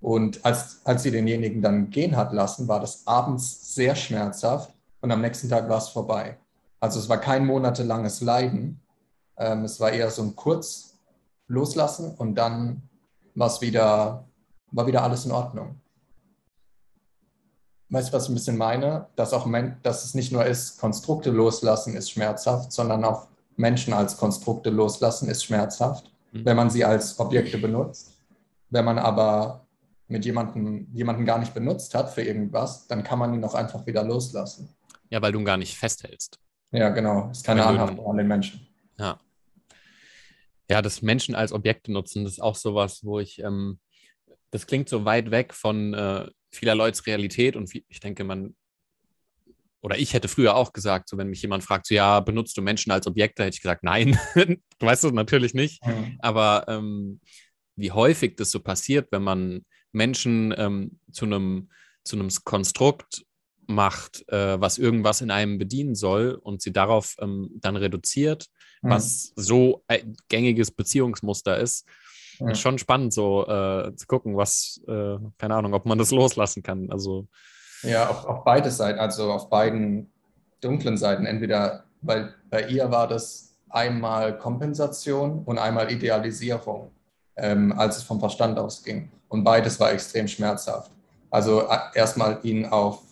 [0.00, 5.10] Und als, als sie denjenigen dann gehen hat lassen, war das abends sehr schmerzhaft und
[5.10, 6.36] am nächsten Tag war es vorbei.
[6.78, 8.82] Also es war kein monatelanges Leiden,
[9.38, 10.98] ähm, es war eher so ein kurz
[11.48, 12.82] loslassen und dann
[13.34, 14.26] war es wieder,
[14.72, 15.80] war wieder alles in Ordnung
[17.88, 19.06] weißt du, was ich ein bisschen meine?
[19.16, 19.48] Dass, auch
[19.82, 25.28] dass es nicht nur ist, Konstrukte loslassen ist schmerzhaft, sondern auch Menschen als Konstrukte loslassen
[25.28, 26.44] ist schmerzhaft, mhm.
[26.44, 28.12] wenn man sie als Objekte benutzt.
[28.70, 29.66] Wenn man aber
[30.08, 33.86] mit jemandem jemanden gar nicht benutzt hat für irgendwas, dann kann man ihn auch einfach
[33.86, 34.68] wieder loslassen.
[35.10, 36.38] Ja, weil du ihn gar nicht festhältst.
[36.72, 37.30] Ja, genau.
[37.30, 38.66] Ist keine Anhaftung an den Menschen.
[38.98, 39.18] Ja.
[40.68, 43.78] Ja, das Menschen als Objekte nutzen, das ist auch sowas, wo ich, ähm,
[44.50, 48.54] das klingt so weit weg von, äh, vieler Leute's Realität und ich denke, man,
[49.80, 52.62] oder ich hätte früher auch gesagt, so wenn mich jemand fragt, so ja, benutzt du
[52.62, 54.18] Menschen als Objekte, hätte ich gesagt, nein,
[54.80, 55.84] weißt du, natürlich nicht.
[55.86, 56.16] Mhm.
[56.20, 57.20] Aber ähm,
[57.76, 61.68] wie häufig das so passiert, wenn man Menschen ähm, zu einem
[62.06, 63.26] zu einem Konstrukt
[63.66, 68.46] macht, äh, was irgendwas in einem bedienen soll und sie darauf ähm, dann reduziert,
[68.82, 68.90] mhm.
[68.90, 71.84] was so ein gängiges Beziehungsmuster ist,
[72.38, 72.50] ja.
[72.50, 76.62] Ist schon spannend, so äh, zu gucken, was, äh, keine Ahnung, ob man das loslassen
[76.62, 76.90] kann.
[76.90, 77.26] Also.
[77.82, 80.10] Ja, auf, auf beide Seiten, also auf beiden
[80.60, 81.26] dunklen Seiten.
[81.26, 86.90] Entweder, weil bei ihr war das einmal Kompensation und einmal Idealisierung,
[87.36, 89.10] ähm, als es vom Verstand ausging.
[89.28, 90.90] Und beides war extrem schmerzhaft.
[91.30, 93.02] Also äh, erstmal ihn auf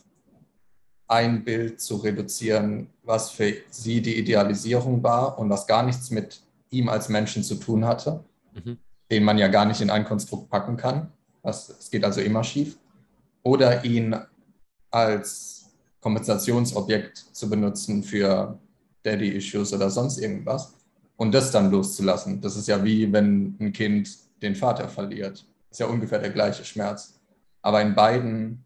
[1.06, 6.40] ein Bild zu reduzieren, was für sie die Idealisierung war und was gar nichts mit
[6.70, 8.24] ihm als Menschen zu tun hatte.
[8.52, 8.78] Mhm
[9.10, 11.12] den man ja gar nicht in ein Konstrukt packen kann.
[11.42, 12.78] Es geht also immer schief.
[13.42, 14.16] Oder ihn
[14.90, 18.58] als Kompensationsobjekt zu benutzen für
[19.04, 20.74] Daddy-Issues oder sonst irgendwas
[21.16, 22.40] und das dann loszulassen.
[22.40, 24.10] Das ist ja wie wenn ein Kind
[24.42, 25.46] den Vater verliert.
[25.68, 27.20] Das ist ja ungefähr der gleiche Schmerz.
[27.62, 28.64] Aber in beiden,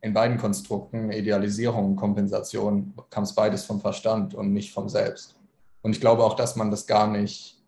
[0.00, 5.36] in beiden Konstrukten, Idealisierung und Kompensation, kam es beides vom Verstand und nicht vom Selbst.
[5.82, 7.59] Und ich glaube auch, dass man das gar nicht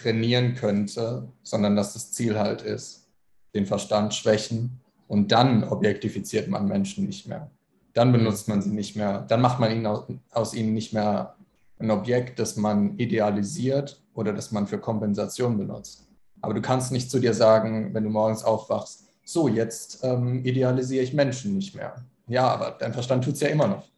[0.00, 3.08] trainieren könnte, sondern dass das Ziel halt ist,
[3.54, 7.50] den Verstand schwächen und dann objektifiziert man Menschen nicht mehr.
[7.92, 11.34] Dann benutzt man sie nicht mehr, dann macht man ihn aus, aus ihnen nicht mehr
[11.78, 16.06] ein Objekt, das man idealisiert oder das man für Kompensation benutzt.
[16.42, 21.04] Aber du kannst nicht zu dir sagen, wenn du morgens aufwachst, so, jetzt ähm, idealisiere
[21.04, 21.94] ich Menschen nicht mehr.
[22.26, 23.88] Ja, aber dein Verstand tut es ja immer noch.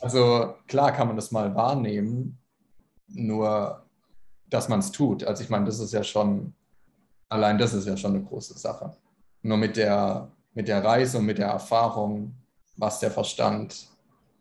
[0.00, 2.38] Also klar kann man das mal wahrnehmen,
[3.08, 3.83] nur
[4.50, 5.24] dass man es tut.
[5.24, 6.54] Also ich meine, das ist ja schon,
[7.28, 8.94] allein das ist ja schon eine große Sache.
[9.42, 12.34] Nur mit der, mit der Reise und mit der Erfahrung,
[12.76, 13.88] was der Verstand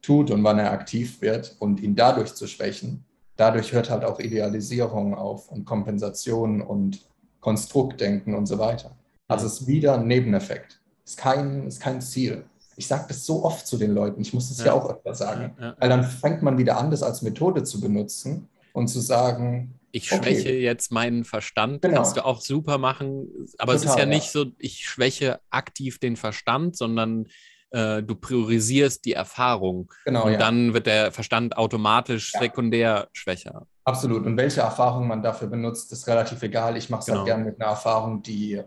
[0.02, 3.06] tut und wann er aktiv wird und ihn dadurch zu schwächen,
[3.38, 7.02] dadurch hört halt auch Idealisierung auf und Kompensation und
[7.40, 8.92] Konstruktdenken und so weiter.
[9.28, 10.80] Also es ist wieder ein Nebeneffekt.
[11.06, 12.46] Es ist kein, ist kein Ziel.
[12.76, 15.14] Ich sage das so oft zu den Leuten, ich muss das ja, ja auch öfter
[15.14, 15.76] sagen, ja, ja.
[15.80, 20.08] weil dann fängt man wieder an, das als Methode zu benutzen und zu sagen, ich
[20.08, 20.62] schwäche okay.
[20.62, 21.98] jetzt meinen Verstand, genau.
[21.98, 23.28] kannst du auch super machen.
[23.60, 27.28] Aber Total, es ist ja, ja, nicht so, ich schwäche aktiv den Verstand, sondern
[27.70, 29.94] äh, du priorisierst die Erfahrung.
[30.06, 30.40] Genau, und ja.
[30.40, 32.40] dann wird der Verstand automatisch Ja.
[32.40, 33.68] sekundär schwächer.
[33.84, 34.26] Absolut.
[34.26, 36.76] Und welche Erfahrung man dafür benutzt, ist relativ egal.
[36.76, 37.20] Ich mache es Genau.
[37.20, 38.64] halt gerne mit einer Erfahrung, die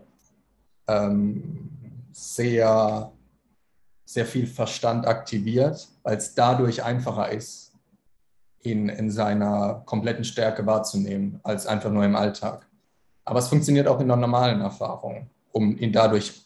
[0.87, 1.69] ähm,
[2.13, 3.11] sehr,
[4.05, 7.66] sehr viel Verstand aktiviert, weil es dadurch einfacher ist,
[8.71, 12.67] ihn in seiner kompletten Stärke wahrzunehmen, als einfach nur im Alltag.
[13.25, 16.43] Aber es funktioniert auch in der normalen Erfahrung, um ihn dadurch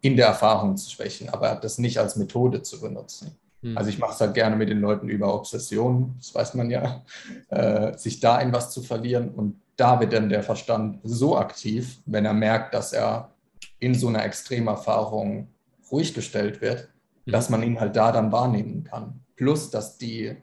[0.00, 3.36] in der Erfahrung zu schwächen, aber das nicht als Methode zu benutzen.
[3.62, 3.78] Hm.
[3.78, 7.02] Also ich mache es halt gerne mit den Leuten über Obsessionen, das weiß man ja,
[7.48, 9.30] äh, sich da in was zu verlieren.
[9.30, 13.30] Und da wird dann der Verstand so aktiv, wenn er merkt, dass er
[13.78, 15.48] in so einer Extremerfahrung
[15.90, 16.88] ruhig gestellt wird,
[17.24, 17.32] Mhm.
[17.32, 19.20] dass man ihn halt da dann wahrnehmen kann.
[19.36, 20.36] Plus, dass, die,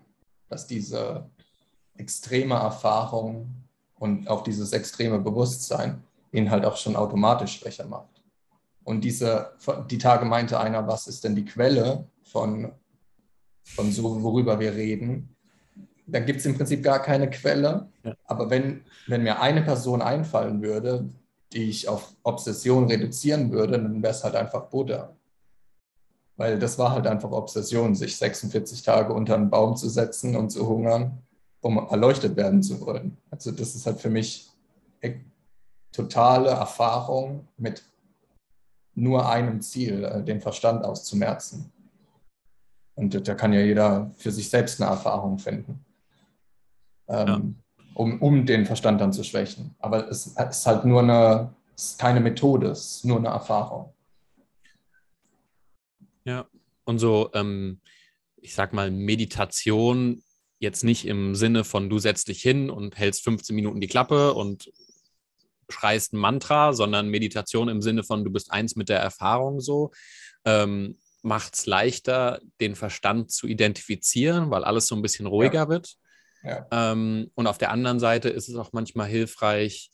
[0.52, 1.30] dass diese
[1.95, 3.49] extreme Erfahrung
[3.97, 8.22] und auch dieses extreme Bewusstsein ihn halt auch schon automatisch schwächer macht.
[8.84, 9.54] Und diese,
[9.89, 12.72] die Tage meinte einer, was ist denn die Quelle von,
[13.64, 15.36] von so, worüber wir reden?
[16.06, 17.88] Da gibt es im Prinzip gar keine Quelle.
[18.04, 18.14] Ja.
[18.26, 21.08] Aber wenn, wenn mir eine Person einfallen würde,
[21.54, 25.16] die ich auf Obsession reduzieren würde, dann wäre es halt einfach Buddha.
[26.38, 30.50] Weil das war halt einfach Obsession, sich 46 Tage unter einen Baum zu setzen und
[30.50, 31.20] zu hungern,
[31.62, 33.18] um erleuchtet werden zu wollen.
[33.30, 34.50] Also das ist halt für mich
[35.02, 35.20] e-
[35.92, 37.84] totale Erfahrung mit
[38.96, 41.72] nur einem Ziel, äh, den Verstand auszumerzen.
[42.96, 45.84] Und da kann ja jeder für sich selbst eine Erfahrung finden,
[47.08, 47.56] ähm,
[47.94, 49.76] um, um den Verstand dann zu schwächen.
[49.80, 53.94] Aber es ist halt nur eine, es ist keine Methode, es ist nur eine Erfahrung.
[56.26, 56.47] Ja,
[56.86, 57.82] und so, ähm,
[58.38, 60.24] ich sag mal, Meditation
[60.59, 64.34] jetzt nicht im Sinne von, du setzt dich hin und hältst 15 Minuten die Klappe
[64.34, 64.72] und
[65.69, 69.91] schreist ein Mantra, sondern Meditation im Sinne von, du bist eins mit der Erfahrung so,
[70.45, 75.95] ähm, macht es leichter, den Verstand zu identifizieren, weil alles so ein bisschen ruhiger wird.
[76.43, 76.67] Ja.
[76.72, 79.91] Ähm, und auf der anderen Seite ist es auch manchmal hilfreich,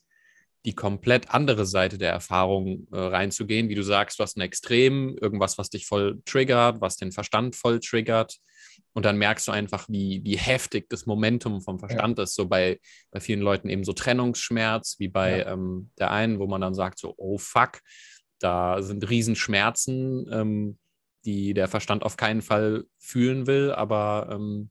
[0.68, 3.70] die komplett andere Seite der Erfahrung äh, reinzugehen.
[3.70, 7.56] Wie du sagst, du hast ein Extrem, irgendwas, was dich voll triggert, was den Verstand
[7.56, 8.36] voll triggert.
[8.94, 12.36] Und dann merkst du einfach, wie, wie heftig das Momentum vom Verstand ist.
[12.36, 15.54] So bei, bei vielen Leuten eben so Trennungsschmerz, wie bei Ja.
[15.54, 17.80] ähm, der einen, wo man dann sagt, so, oh fuck,
[18.40, 20.78] da sind Riesenschmerzen, ähm,
[21.24, 24.70] die der Verstand auf keinen Fall fühlen will, aber ähm,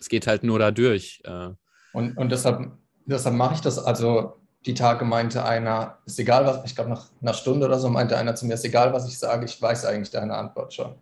[0.00, 1.20] es geht halt nur dadurch.
[1.24, 1.50] Äh,
[1.92, 2.72] Und, und deshalb,
[3.04, 3.78] deshalb mache ich das.
[3.78, 7.88] Also die Tage meinte einer, ist egal was, ich glaube nach einer Stunde oder so
[7.88, 10.94] meinte einer zu mir, ist egal was ich sage, ich weiß eigentlich deine Antwort schon.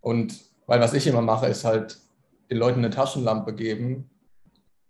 [0.00, 1.98] Und weil was ich immer mache, ist halt
[2.50, 4.10] den Leuten eine Taschenlampe geben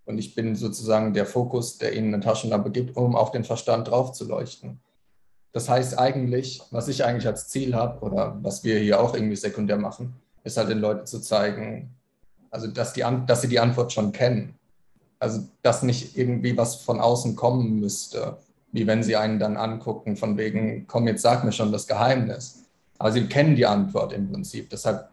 [0.05, 3.89] und ich bin sozusagen der Fokus, der ihnen eine Taschenlampe gibt, um auf den Verstand
[3.89, 4.81] drauf zu leuchten.
[5.53, 9.37] Das heißt eigentlich, was ich eigentlich als Ziel habe oder was wir hier auch irgendwie
[9.37, 10.14] sekundär machen,
[10.45, 11.95] ist halt den Leuten zu zeigen,
[12.51, 14.57] also dass, die, dass sie die Antwort schon kennen.
[15.19, 18.39] Also dass nicht irgendwie was von außen kommen müsste,
[18.73, 22.64] wie wenn sie einen dann angucken, von wegen, komm, jetzt sag mir schon das Geheimnis.
[22.99, 24.71] Aber sie kennen die Antwort im Prinzip.
[24.71, 25.09] Deshalb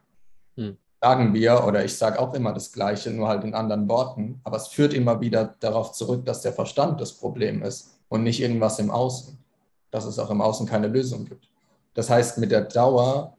[0.57, 0.77] Hm.
[1.01, 4.57] sagen wir, oder ich sage auch immer das Gleiche, nur halt in anderen Worten, aber
[4.57, 8.79] es führt immer wieder darauf zurück, dass der Verstand das Problem ist und nicht irgendwas
[8.79, 9.37] im Außen.
[9.91, 11.47] Dass es auch im Außen keine Lösung gibt.
[11.93, 13.35] Das heißt, mit der Dauer,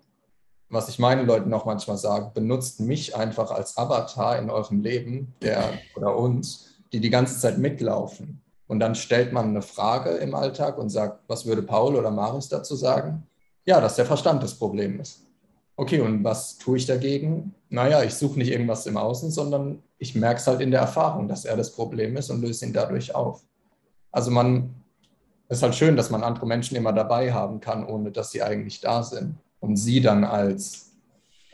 [0.68, 5.34] was ich meinen Leuten auch manchmal sage, benutzt mich einfach als Avatar in eurem Leben,
[5.40, 8.40] der oder uns, die die ganze Zeit mitlaufen.
[8.66, 12.48] Und dann stellt man eine Frage im Alltag und sagt, was würde Paul oder Marius
[12.48, 13.24] dazu sagen?
[13.64, 15.22] Ja, dass der Verstand das Problem ist.
[15.76, 17.54] Okay, und was tue ich dagegen?
[17.68, 21.28] Naja, ich suche nicht irgendwas im Außen, sondern ich merke es halt in der Erfahrung,
[21.28, 23.42] dass er das Problem ist und löse ihn dadurch auf.
[24.10, 24.74] Also man
[25.48, 28.42] es ist halt schön, dass man andere Menschen immer dabei haben kann, ohne dass sie
[28.42, 29.36] eigentlich da sind
[29.66, 30.92] und sie dann als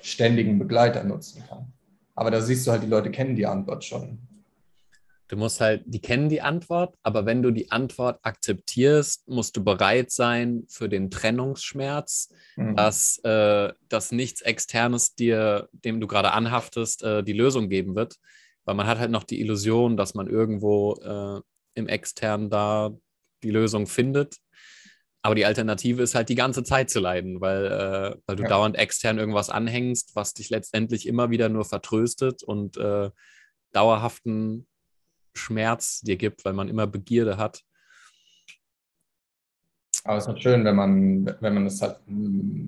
[0.02, 1.72] ständigen Begleiter nutzen kann.
[2.14, 4.18] Aber da siehst du halt, die Leute kennen die Antwort schon.
[5.28, 9.64] Du musst halt, die kennen die Antwort, aber wenn du die Antwort akzeptierst, musst du
[9.64, 12.76] bereit sein für den Trennungsschmerz, Mhm.
[12.76, 18.16] dass, äh, dass nichts Externes dir, dem du gerade anhaftest, äh, die Lösung geben wird.
[18.66, 21.40] Weil man hat halt noch die Illusion, dass man irgendwo äh,
[21.74, 22.90] im Externen da
[23.42, 24.36] die Lösung findet.
[25.24, 28.48] Aber die Alternative ist halt die ganze Zeit zu leiden, weil, äh, weil du Ja.
[28.48, 33.10] dauernd extern irgendwas anhängst, was dich letztendlich immer wieder nur vertröstet und äh,
[33.72, 34.66] dauerhaften
[35.34, 37.62] Schmerz dir gibt, weil man immer Begierde hat.
[40.04, 42.66] Aber es ist halt schön, wenn man, wenn man das halt mm,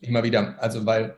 [0.00, 1.16] immer wieder, also weil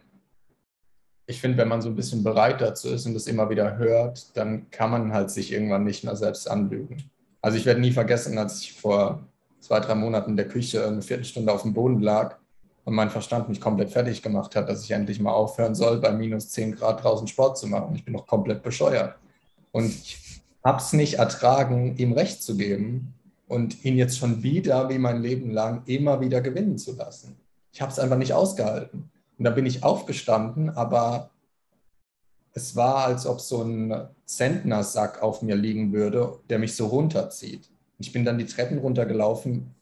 [1.27, 4.37] ich finde, wenn man so ein bisschen bereit dazu ist und das immer wieder hört,
[4.37, 7.11] dann kann man halt sich irgendwann nicht mehr selbst anlügen.
[7.41, 9.29] Also ich werde nie vergessen, als ich vor
[9.63, 12.37] zwei, drei Monaten in der Küche eine Viertelstunde auf dem Boden lag
[12.85, 16.13] und mein Verstand mich komplett fertig gemacht hat, dass ich endlich mal aufhören soll, bei
[16.13, 17.95] minus 10 Grad draußen Sport zu machen.
[17.95, 19.17] Ich bin doch komplett bescheuert.
[19.71, 23.15] Und ich habe es nicht ertragen, ihm recht zu geben
[23.47, 27.37] und ihn jetzt schon wieder, wie mein Leben lang, immer wieder gewinnen zu lassen.
[27.73, 29.11] Ich habe es einfach nicht ausgehalten.
[29.39, 31.31] Und da bin ich aufgestanden, aber
[32.53, 37.72] es war, als ob so ein Zentnersack auf mir liegen würde, der mich so runterzieht.
[38.03, 39.75] Ich bin dann die Treppen runtergelaufen.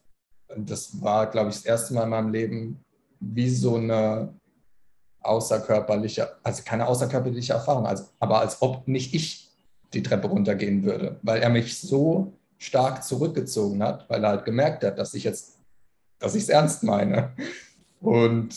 [0.55, 2.85] Das war, glaube ich, das erste Mal in meinem Leben
[3.19, 4.35] wie so eine
[5.23, 9.51] außerkörperliche, also keine außerkörperliche Erfahrung, als, aber als ob nicht ich
[9.95, 14.85] die Treppe runtergehen würde, weil er mich so stark zurückgezogen hat, weil er halt gemerkt
[14.85, 15.59] hat, dass ich jetzt,
[16.19, 17.33] dass ich es ernst meine.
[18.01, 18.55] Und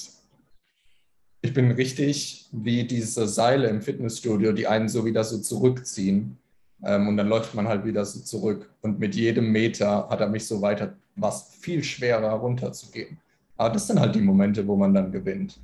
[1.41, 6.37] ich bin richtig wie diese Seile im Fitnessstudio, die einen so wieder so zurückziehen.
[6.85, 8.69] Ähm, und dann läuft man halt wieder so zurück.
[8.81, 13.19] Und mit jedem Meter hat er mich so weiter, was viel schwerer runterzugehen.
[13.57, 15.59] Aber das sind halt die Momente, wo man dann gewinnt.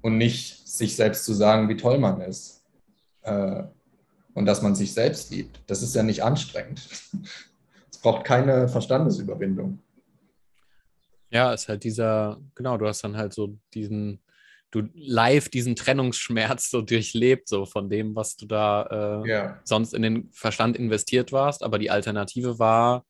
[0.00, 2.64] Und nicht sich selbst zu sagen, wie toll man ist.
[3.22, 3.64] Äh,
[4.34, 5.60] und dass man sich selbst liebt.
[5.66, 6.88] Das ist ja nicht anstrengend.
[7.90, 9.78] Es braucht keine Verstandesüberwindung.
[11.30, 14.18] Ja, ist halt dieser, genau, du hast dann halt so diesen,
[14.72, 19.60] du live diesen Trennungsschmerz so durchlebt, so von dem, was du da äh, ja.
[19.64, 21.62] sonst in den Verstand investiert warst.
[21.62, 23.04] Aber die Alternative war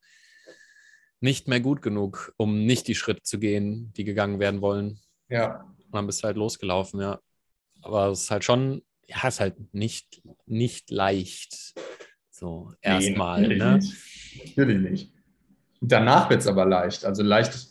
[1.20, 4.98] nicht mehr gut genug, um nicht die Schritte zu gehen, die gegangen werden wollen.
[5.28, 5.62] Ja.
[5.86, 7.20] Und dann bist du halt losgelaufen, ja.
[7.80, 11.74] Aber es ist halt schon, ja, es ist halt nicht, nicht leicht.
[12.30, 13.80] So, erstmal, nee, ne?
[14.46, 15.12] Natürlich nicht.
[15.80, 17.04] Danach wird es aber leicht.
[17.04, 17.68] Also leicht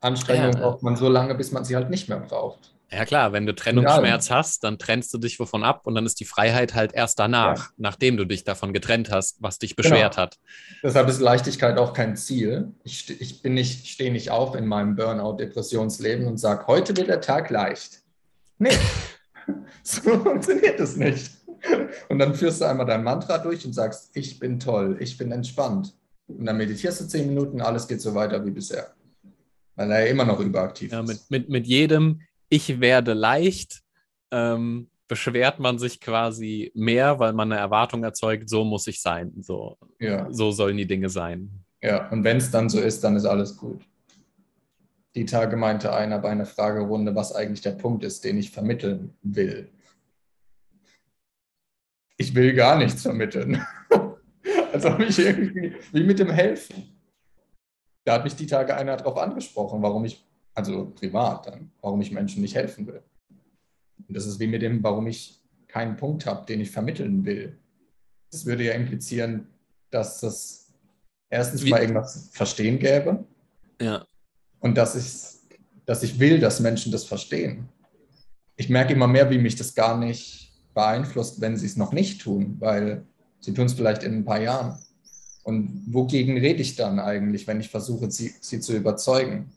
[0.00, 2.74] Anstrengung ja, braucht man so lange, bis man sie halt nicht mehr braucht.
[2.94, 4.36] Ja klar, wenn du Trennungsschmerz ja.
[4.36, 7.58] hast, dann trennst du dich wovon ab und dann ist die Freiheit halt erst danach,
[7.58, 7.72] ja.
[7.76, 10.22] nachdem du dich davon getrennt hast, was dich beschwert genau.
[10.22, 10.38] hat.
[10.82, 12.72] Deshalb ist Leichtigkeit auch kein Ziel.
[12.84, 17.20] Ich, ich bin nicht, stehe nicht auf in meinem Burnout-Depressionsleben und sage, heute wird der
[17.20, 18.02] Tag leicht.
[18.58, 18.70] Nee,
[19.82, 21.30] so funktioniert es nicht.
[22.08, 25.32] Und dann führst du einmal dein Mantra durch und sagst, ich bin toll, ich bin
[25.32, 25.94] entspannt.
[26.28, 28.94] Und dann meditierst du zehn Minuten, alles geht so weiter wie bisher.
[29.76, 31.08] Weil er ja immer noch überaktiv ja, ist.
[31.08, 32.20] Mit, mit, mit jedem
[32.54, 33.82] ich werde leicht,
[34.30, 39.32] ähm, beschwert man sich quasi mehr, weil man eine Erwartung erzeugt, so muss ich sein.
[39.40, 40.28] So, ja.
[40.30, 41.64] so sollen die Dinge sein.
[41.82, 43.82] Ja, und wenn es dann so ist, dann ist alles gut.
[45.16, 49.14] Die Tage meinte einer bei einer Fragerunde, was eigentlich der Punkt ist, den ich vermitteln
[49.22, 49.68] will.
[52.16, 53.60] Ich will gar nichts vermitteln.
[54.72, 57.00] Als ob ich irgendwie, wie mit dem Helfen.
[58.04, 60.24] Da hat mich die Tage einer darauf angesprochen, warum ich
[60.54, 63.02] also privat dann, warum ich Menschen nicht helfen will.
[64.08, 67.58] Und das ist wie mit dem, warum ich keinen Punkt habe, den ich vermitteln will.
[68.30, 69.48] Das würde ja implizieren,
[69.90, 70.72] dass das
[71.30, 71.70] erstens wie?
[71.70, 73.24] mal irgendwas verstehen gäbe.
[73.80, 74.06] Ja.
[74.60, 77.68] Und dass ich, dass ich will, dass Menschen das verstehen.
[78.56, 82.22] Ich merke immer mehr, wie mich das gar nicht beeinflusst, wenn sie es noch nicht
[82.22, 83.04] tun, weil
[83.40, 84.78] sie tun es vielleicht in ein paar Jahren.
[85.42, 89.50] Und wogegen rede ich dann eigentlich, wenn ich versuche, sie, sie zu überzeugen?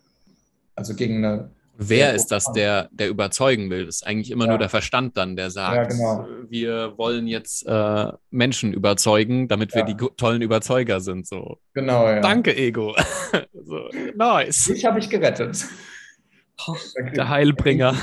[0.78, 1.51] Also gegen eine.
[1.80, 3.86] Wer ist das, der, der überzeugen will?
[3.86, 4.51] Das ist eigentlich immer ja.
[4.51, 6.28] nur der Verstand dann, der sagt, ja, genau.
[6.49, 9.93] wir wollen jetzt äh, Menschen überzeugen, damit wir ja.
[9.93, 11.28] die tollen Überzeuger sind.
[11.28, 11.59] So.
[11.73, 12.19] Genau, ja.
[12.19, 12.95] Danke, Ego.
[13.53, 14.69] so, nice.
[14.69, 15.65] Ich habe mich gerettet.
[16.67, 16.75] Oh,
[17.15, 17.95] der Heilbringer.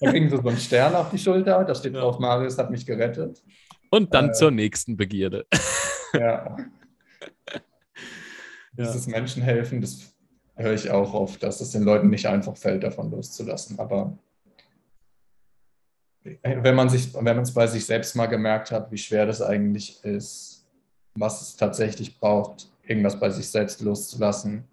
[0.00, 2.86] Da kriegen sie so einen Stern auf die Schulter, da steht drauf, Marius hat mich
[2.86, 3.42] gerettet.
[3.90, 5.46] Und dann äh, zur nächsten Begierde.
[6.14, 6.56] ja.
[8.78, 10.14] Dieses Menschenhelfen, das
[10.58, 13.78] höre ich auch oft, dass es den Leuten nicht einfach fällt, davon loszulassen.
[13.78, 14.18] Aber
[16.42, 19.40] wenn man sich, wenn man es bei sich selbst mal gemerkt hat, wie schwer das
[19.40, 20.66] eigentlich ist,
[21.14, 24.64] was es tatsächlich braucht, irgendwas bei sich selbst loszulassen,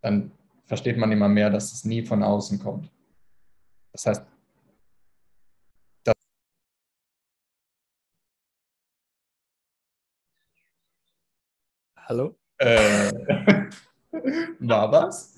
[0.00, 0.32] dann
[0.64, 2.90] versteht man immer mehr, dass es nie von außen kommt.
[3.92, 4.22] Das heißt,
[12.08, 12.34] Hallo?
[12.58, 13.10] Äh,
[14.60, 15.36] War was?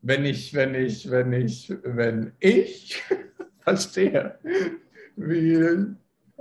[0.00, 3.02] Wenn ich, wenn ich, wenn ich, wenn ich
[3.60, 4.38] verstehe,
[5.16, 5.94] wie,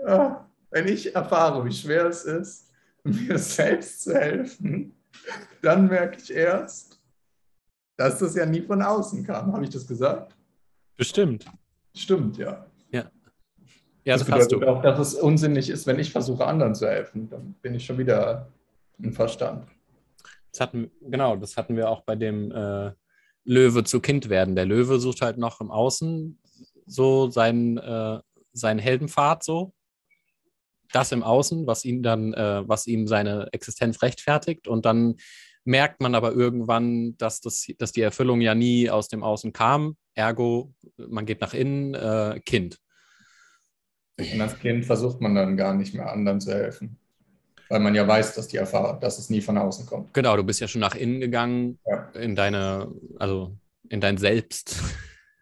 [0.05, 2.71] ah, wenn ich erfahre, wie schwer es ist,
[3.03, 4.95] mir selbst zu helfen,
[5.61, 6.99] dann merke ich erst,
[7.97, 9.53] dass das ja nie von außen kam.
[9.53, 10.36] Habe ich das gesagt?
[10.97, 11.45] Bestimmt.
[11.95, 12.65] Stimmt, ja.
[12.91, 13.11] Ja.
[14.03, 17.29] Ja, das, das bedeutet auch, dass es unsinnig ist, wenn ich versuche, anderen zu helfen.
[17.29, 18.47] Dann bin ich schon wieder
[18.97, 19.67] im Verstand.
[20.52, 22.91] Das hatten, genau, das hatten wir auch bei dem äh,
[23.43, 24.56] Löwe zu Kind werden.
[24.56, 26.39] Der Löwe sucht halt noch im Außen
[26.86, 28.20] so seinen, äh,
[28.54, 29.74] seinen Heldenpfad so.
[30.91, 34.68] Das im Außen, was ihn dann, äh, was ihm seine Existenz rechtfertigt.
[34.68, 35.16] Und dann
[35.64, 39.95] merkt man aber irgendwann, dass, das, dass die Erfüllung ja nie aus dem Außen kam.
[40.16, 42.78] Ergo, man geht nach innen, äh, Kind.
[44.18, 47.01] Und als Kind versucht man dann gar nicht mehr anderen zu helfen.
[47.72, 50.13] Weil man ja weiß, dass die Erfahrung, dass es nie von außen kommt.
[50.13, 52.09] Genau, du bist ja schon nach innen gegangen, ja.
[52.19, 53.55] in deine, also
[53.88, 54.76] in dein Selbst.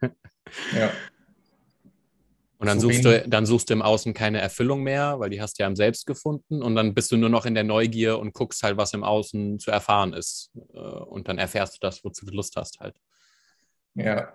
[0.00, 0.92] ja.
[2.58, 5.58] Und dann suchst, du, dann suchst du im Außen keine Erfüllung mehr, weil die hast
[5.58, 6.62] du ja im Selbst gefunden.
[6.62, 9.58] Und dann bist du nur noch in der Neugier und guckst halt, was im Außen
[9.58, 10.52] zu erfahren ist.
[10.72, 12.94] Äh, und dann erfährst du das, wozu du Lust hast halt.
[13.94, 14.32] Ja.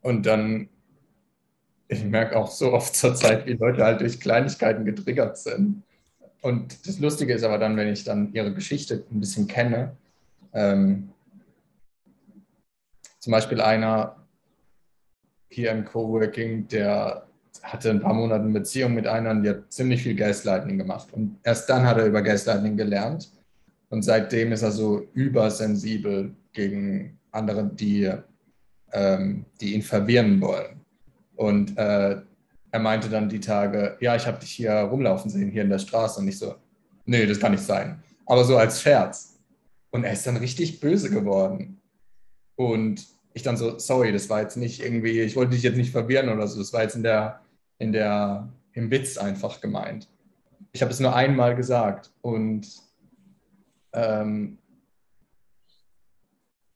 [0.00, 0.70] Und dann,
[1.88, 5.82] ich merke auch so oft zur Zeit, wie Leute halt durch Kleinigkeiten getriggert sind.
[6.40, 9.96] Und das Lustige ist aber dann, wenn ich dann ihre Geschichte ein bisschen kenne,
[10.52, 11.10] ähm,
[13.18, 14.16] zum Beispiel einer
[15.48, 17.26] hier im Coworking, der
[17.62, 21.08] hatte ein paar Monate eine Beziehung mit einer und die hat ziemlich viel Gaslighting gemacht.
[21.12, 23.30] Und erst dann hat er über Gaslighting gelernt.
[23.90, 28.10] Und seitdem ist er so übersensibel gegen andere, die,
[28.92, 30.80] ähm, die ihn verwirren wollen.
[31.36, 32.20] Und äh,
[32.78, 35.80] er meinte dann die Tage, ja, ich habe dich hier rumlaufen sehen, hier in der
[35.80, 36.20] Straße.
[36.20, 36.54] Und ich so,
[37.04, 38.02] nee, das kann nicht sein.
[38.24, 39.36] Aber so als Scherz.
[39.90, 41.80] Und er ist dann richtig böse geworden.
[42.54, 43.04] Und
[43.34, 46.28] ich dann so, sorry, das war jetzt nicht irgendwie, ich wollte dich jetzt nicht verwirren
[46.28, 47.40] oder so, das war jetzt in der,
[47.78, 50.08] in der, im Witz einfach gemeint.
[50.72, 52.68] Ich habe es nur einmal gesagt und
[53.92, 54.58] ähm,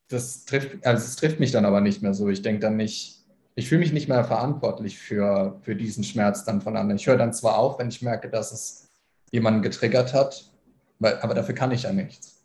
[0.09, 2.29] das trifft, also es trifft mich dann aber nicht mehr so.
[2.29, 3.22] Ich denke dann nicht,
[3.55, 6.97] ich fühle mich nicht mehr verantwortlich für, für diesen Schmerz dann von anderen.
[6.97, 8.89] Ich höre dann zwar auf, wenn ich merke, dass es
[9.31, 10.51] jemanden getriggert hat,
[10.99, 12.37] weil, aber dafür kann ich ja nichts.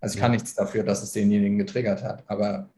[0.00, 2.68] Also ich kann nichts dafür, dass es denjenigen getriggert hat, aber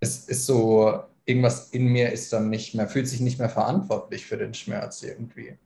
[0.00, 4.24] es ist so, irgendwas in mir ist dann nicht mehr, fühlt sich nicht mehr verantwortlich
[4.24, 5.58] für den Schmerz irgendwie.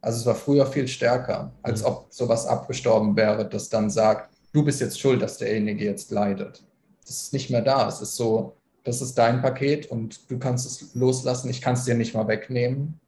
[0.00, 4.64] Also es war früher viel stärker, als ob sowas abgestorben wäre, das dann sagt, du
[4.64, 6.62] bist jetzt schuld, dass derjenige jetzt leidet.
[7.06, 7.88] Das ist nicht mehr da.
[7.88, 8.57] Es ist so,
[8.88, 11.50] das ist dein Paket und du kannst es loslassen.
[11.50, 12.98] Ich kann es dir nicht mal wegnehmen,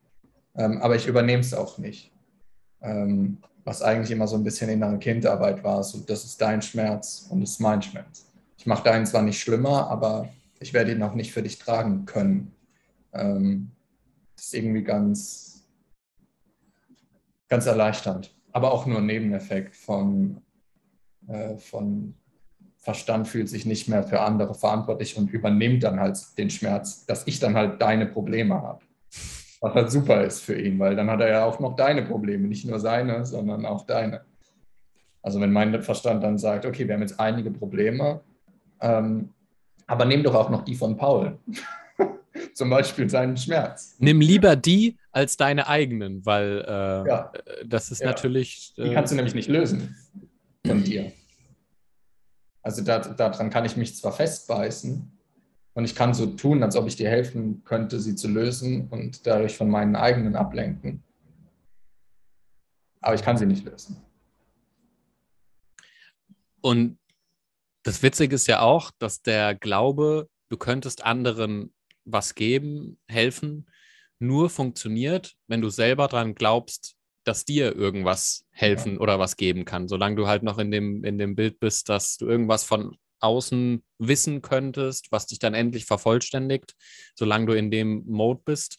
[0.55, 2.13] ähm, aber ich übernehme es auch nicht.
[2.83, 5.83] Ähm, was eigentlich immer so ein bisschen innere Kindarbeit war.
[5.83, 8.27] So, das ist dein Schmerz und das ist mein Schmerz.
[8.59, 10.29] Ich mache deinen zwar nicht schlimmer, aber
[10.61, 12.53] ich werde ihn auch nicht für dich tragen können.
[13.15, 13.71] Ähm,
[14.37, 15.67] das ist irgendwie ganz,
[17.49, 18.35] ganz erleichternd.
[18.53, 20.43] Aber auch nur ein Nebeneffekt von,
[21.29, 22.15] äh, von
[22.81, 27.27] Verstand fühlt sich nicht mehr für andere verantwortlich und übernimmt dann halt den Schmerz, dass
[27.27, 28.81] ich dann halt deine Probleme habe.
[29.61, 32.49] Was halt super ist für ihn, weil dann hat er ja auch noch deine Probleme,
[32.49, 34.23] nicht nur seine, sondern auch deine.
[35.23, 38.21] Also wenn mein Verstand dann sagt, okay, wir haben jetzt einige Probleme,
[38.81, 39.29] ähm,
[39.87, 41.39] aber nimm doch auch noch die von Paul.
[42.55, 43.97] Zum Beispiel seinen Schmerz.
[43.99, 47.33] Nimm lieber die als deine eigenen, weil äh, ja.
[47.67, 48.07] das ist ja.
[48.07, 48.73] natürlich.
[48.79, 49.97] Äh, die kannst du nämlich nicht lösen
[50.65, 51.13] von dir.
[52.63, 55.11] Also da, daran kann ich mich zwar festbeißen
[55.75, 59.27] und ich kann so tun, als ob ich dir helfen könnte, sie zu lösen und
[59.27, 61.03] dadurch von meinen eigenen ablenken.
[63.01, 63.97] Aber ich kann sie nicht lösen.
[66.61, 66.99] Und
[67.83, 71.73] das Witzige ist ja auch, dass der Glaube, du könntest anderen
[72.05, 73.71] was geben, helfen,
[74.19, 79.01] nur funktioniert, wenn du selber daran glaubst, dass dir irgendwas helfen ja.
[79.01, 79.89] oder was geben kann.
[79.89, 83.85] Solange du halt noch in dem, in dem Bild bist, dass du irgendwas von außen
[83.99, 86.75] wissen könntest, was dich dann endlich vervollständigt,
[87.15, 88.79] solange du in dem Mode bist,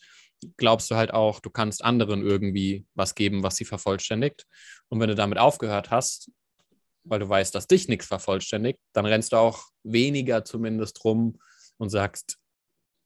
[0.57, 4.47] glaubst du halt auch, du kannst anderen irgendwie was geben, was sie vervollständigt.
[4.89, 6.31] Und wenn du damit aufgehört hast,
[7.03, 11.39] weil du weißt, dass dich nichts vervollständigt, dann rennst du auch weniger zumindest rum
[11.77, 12.37] und sagst,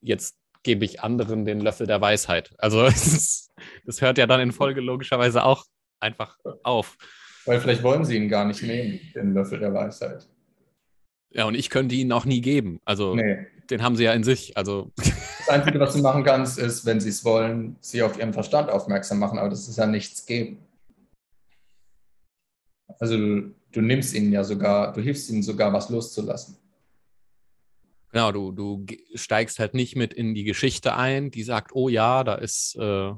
[0.00, 2.54] jetzt gebe ich anderen den Löffel der Weisheit.
[2.58, 3.50] Also das,
[3.84, 5.64] das hört ja dann in Folge logischerweise auch
[6.00, 6.96] einfach auf.
[7.44, 10.28] Weil vielleicht wollen sie ihn gar nicht nehmen, den Löffel der Weisheit.
[11.30, 12.80] Ja, und ich könnte ihn auch nie geben.
[12.84, 13.46] Also nee.
[13.70, 14.56] den haben sie ja in sich.
[14.56, 14.90] Also.
[14.96, 18.70] Das Einzige, was du machen kannst, ist, wenn sie es wollen, sie auf ihren Verstand
[18.70, 20.58] aufmerksam machen, aber das ist ja nichts geben.
[22.98, 26.56] Also du nimmst ihnen ja sogar, du hilfst ihnen sogar, was loszulassen.
[28.16, 32.24] Genau, du, du steigst halt nicht mit in die Geschichte ein, die sagt, oh ja,
[32.24, 33.12] da ist äh,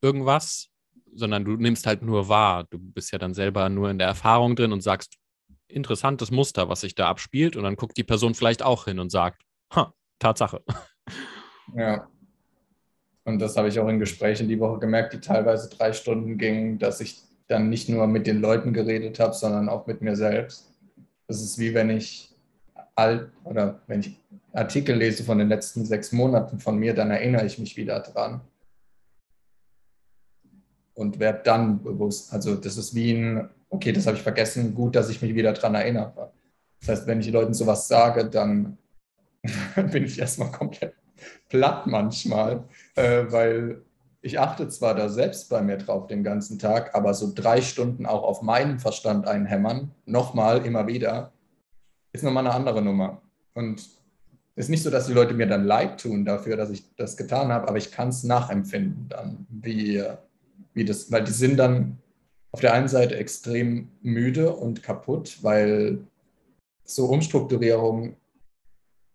[0.00, 0.68] irgendwas,
[1.14, 2.66] sondern du nimmst halt nur wahr.
[2.68, 5.14] Du bist ja dann selber nur in der Erfahrung drin und sagst,
[5.68, 7.54] interessantes Muster, was sich da abspielt.
[7.54, 10.64] Und dann guckt die Person vielleicht auch hin und sagt, ha, Tatsache.
[11.76, 12.08] Ja.
[13.22, 16.80] Und das habe ich auch in Gesprächen die Woche gemerkt, die teilweise drei Stunden gingen,
[16.80, 20.74] dass ich dann nicht nur mit den Leuten geredet habe, sondern auch mit mir selbst.
[21.28, 22.31] Das ist wie wenn ich
[22.94, 24.20] alt oder wenn ich
[24.52, 28.42] Artikel lese von den letzten sechs Monaten von mir, dann erinnere ich mich wieder dran.
[30.94, 34.94] Und werde dann bewusst, also das ist wie ein, okay, das habe ich vergessen, gut,
[34.94, 36.32] dass ich mich wieder dran erinnere.
[36.80, 38.76] Das heißt, wenn ich Leuten sowas sage, dann
[39.90, 40.94] bin ich erstmal komplett
[41.48, 42.64] platt manchmal,
[42.94, 43.82] äh, weil
[44.20, 48.06] ich achte zwar da selbst bei mir drauf den ganzen Tag, aber so drei Stunden
[48.06, 51.32] auch auf meinen Verstand einhämmern, nochmal, immer wieder,
[52.12, 53.22] ist nochmal eine andere Nummer.
[53.54, 53.80] Und
[54.54, 57.16] es ist nicht so, dass die Leute mir dann leid tun dafür, dass ich das
[57.16, 60.02] getan habe, aber ich kann es nachempfinden dann, wie,
[60.74, 61.98] wie das, weil die sind dann
[62.50, 66.06] auf der einen Seite extrem müde und kaputt, weil
[66.84, 68.16] so Umstrukturierung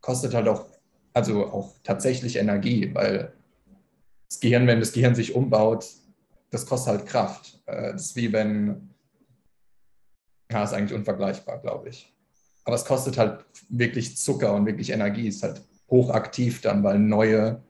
[0.02, 0.66] kostet halt auch,
[1.14, 3.34] also auch tatsächlich Energie, weil
[4.28, 5.88] das Gehirn, wenn das Gehirn sich umbaut,
[6.50, 7.62] das kostet halt Kraft.
[7.68, 8.90] Äh, das ist wie wenn,
[10.52, 12.12] ja, ist eigentlich unvergleichbar, glaube ich.
[12.68, 17.64] Aber es kostet halt wirklich Zucker und wirklich Energie, ist halt hochaktiv dann, weil neue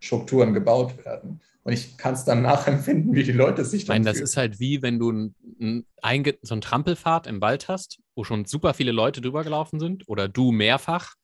[0.00, 1.40] Strukturen gebaut werden.
[1.62, 3.94] Und ich kann es dann nachempfinden, wie die Leute sich dann.
[3.94, 8.00] Meine, das ist halt wie, wenn du ein, ein, so einen Trampelfahrt im Wald hast,
[8.16, 11.14] wo schon super viele Leute drüber gelaufen sind oder du mehrfach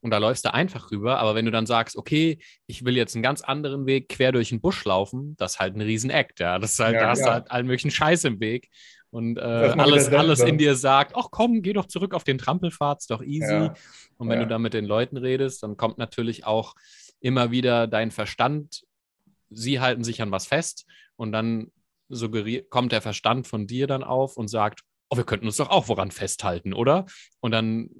[0.00, 1.20] und da läufst du einfach rüber.
[1.20, 4.48] Aber wenn du dann sagst, okay, ich will jetzt einen ganz anderen Weg quer durch
[4.48, 6.58] den Busch laufen, das ist halt ein Riesen-Act, ja.
[6.58, 7.26] Das ist halt, ja, da hast ja.
[7.26, 8.70] du halt allen möglichen Scheiß im Weg.
[9.12, 13.00] Und äh, alles, alles in dir sagt, ach komm, geh doch zurück auf den Trampelpfad,
[13.00, 13.52] ist doch easy.
[13.52, 13.74] Ja.
[14.16, 16.74] Und wenn du dann mit den Leuten redest, dann kommt natürlich auch
[17.20, 18.84] immer wieder dein Verstand,
[19.50, 20.86] sie halten sich an was fest
[21.16, 21.70] und dann
[22.08, 25.68] suggeriert, kommt der Verstand von dir dann auf und sagt, oh, wir könnten uns doch
[25.68, 27.04] auch woran festhalten, oder?
[27.40, 27.90] Und dann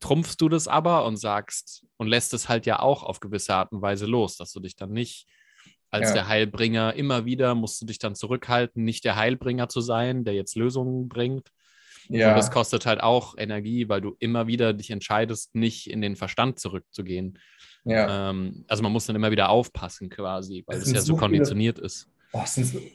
[0.00, 3.70] trumpfst du das aber und sagst und lässt es halt ja auch auf gewisse Art
[3.70, 5.28] und Weise los, dass du dich dann nicht
[5.90, 6.14] als ja.
[6.14, 10.34] der Heilbringer immer wieder musst du dich dann zurückhalten, nicht der Heilbringer zu sein, der
[10.34, 11.48] jetzt Lösungen bringt.
[12.08, 12.30] Ja.
[12.30, 16.16] Und das kostet halt auch Energie, weil du immer wieder dich entscheidest, nicht in den
[16.16, 17.38] Verstand zurückzugehen.
[17.84, 18.30] Ja.
[18.30, 21.16] Ähm, also man muss dann immer wieder aufpassen quasi, weil es, es ja so, so
[21.16, 22.08] konditioniert viele, ist.
[22.32, 22.44] Boah,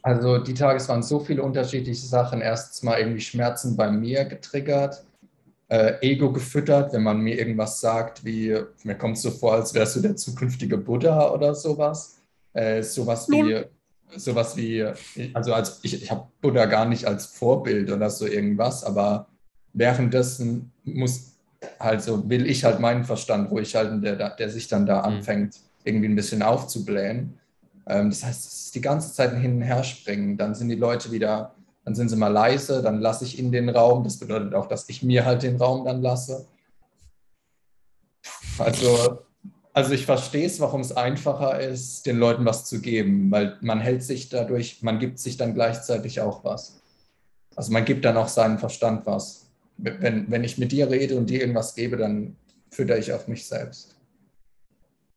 [0.03, 2.41] also die Tage, es waren so viele unterschiedliche Sachen.
[2.41, 5.05] Erstens mal irgendwie Schmerzen bei mir getriggert
[5.67, 9.73] äh, Ego gefüttert, wenn man mir irgendwas sagt, wie, mir kommt es so vor, als
[9.73, 12.14] wärst du der zukünftige Buddha oder sowas.
[12.55, 13.63] Äh, sowas wie,
[14.15, 14.83] sowas wie,
[15.33, 19.27] also als ich, ich habe Buddha gar nicht als Vorbild oder so irgendwas, aber
[19.73, 21.33] währenddessen muss,
[21.77, 25.17] also will ich halt meinen Verstand ruhig halten, der, der sich dann da mhm.
[25.17, 27.37] anfängt, irgendwie ein bisschen aufzublähen.
[27.85, 30.37] Ähm, das heißt, es ist die ganze Zeit ein Hin und Her springen.
[30.37, 33.69] Dann sind die Leute wieder dann sind sie mal leise, dann lasse ich ihnen den
[33.69, 34.03] Raum.
[34.03, 36.47] Das bedeutet auch, dass ich mir halt den Raum dann lasse.
[38.57, 39.24] Also,
[39.75, 43.81] also ich verstehe es, warum es einfacher ist, den Leuten was zu geben, weil man
[43.81, 46.79] hält sich dadurch, man gibt sich dann gleichzeitig auch was.
[47.57, 49.47] Also man gibt dann auch seinen Verstand was.
[49.75, 52.37] Wenn, wenn ich mit dir rede und dir irgendwas gebe, dann
[52.71, 53.97] fütter ich auf mich selbst.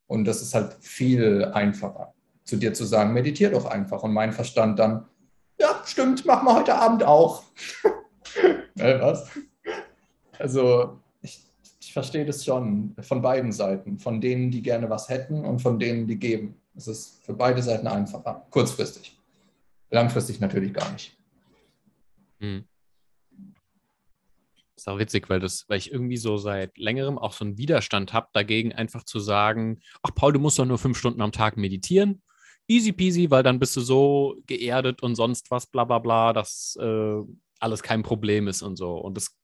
[0.08, 4.02] Und das ist halt viel einfacher, zu dir zu sagen, meditiere doch einfach.
[4.02, 5.06] Und mein Verstand dann,
[5.60, 7.44] ja, stimmt, machen wir heute Abend auch.
[8.76, 9.30] äh, was?
[10.36, 10.98] Also,
[11.98, 13.98] verstehe das schon von beiden Seiten.
[13.98, 16.54] Von denen, die gerne was hätten und von denen, die geben.
[16.76, 18.46] Es ist für beide Seiten einfacher.
[18.50, 19.18] Kurzfristig.
[19.90, 21.16] Langfristig natürlich gar nicht.
[22.38, 22.64] Hm.
[24.76, 28.12] Ist auch witzig, weil, das, weil ich irgendwie so seit längerem auch so einen Widerstand
[28.12, 31.56] habe, dagegen einfach zu sagen, ach Paul, du musst doch nur fünf Stunden am Tag
[31.56, 32.22] meditieren
[32.70, 36.76] easy peasy, weil dann bist du so geerdet und sonst was, bla bla bla, dass
[36.78, 37.22] äh,
[37.60, 38.98] alles kein Problem ist und so.
[38.98, 39.34] Und das,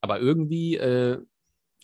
[0.00, 1.20] aber irgendwie äh,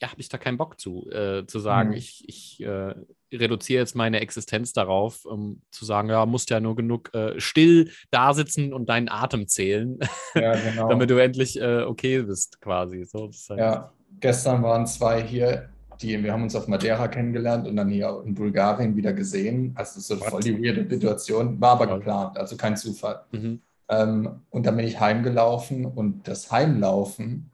[0.01, 1.97] ja, habe ich da keinen Bock zu, äh, zu sagen, mhm.
[1.97, 2.95] ich, ich äh,
[3.33, 7.91] reduziere jetzt meine Existenz darauf, um zu sagen, ja, musst ja nur genug äh, still
[8.11, 9.99] da sitzen und deinen Atem zählen,
[10.35, 10.89] ja, genau.
[10.89, 13.05] damit du endlich äh, okay bist, quasi.
[13.05, 15.69] So, halt ja, gestern waren zwei hier
[16.01, 19.73] die, wir haben uns auf Madeira kennengelernt und dann hier in Bulgarien wieder gesehen.
[19.75, 23.23] Also so voll die weirde Situation, war aber geplant, also kein Zufall.
[23.33, 23.61] Mhm.
[23.89, 27.51] Ähm, und dann bin ich heimgelaufen und das Heimlaufen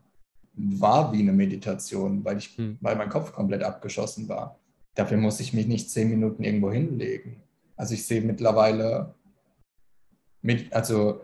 [0.56, 2.78] war wie eine Meditation, weil, ich, mhm.
[2.80, 4.58] weil mein Kopf komplett abgeschossen war.
[4.94, 7.42] Dafür muss ich mich nicht zehn Minuten irgendwo hinlegen.
[7.76, 9.14] Also ich sehe mittlerweile,
[10.42, 11.20] mit, also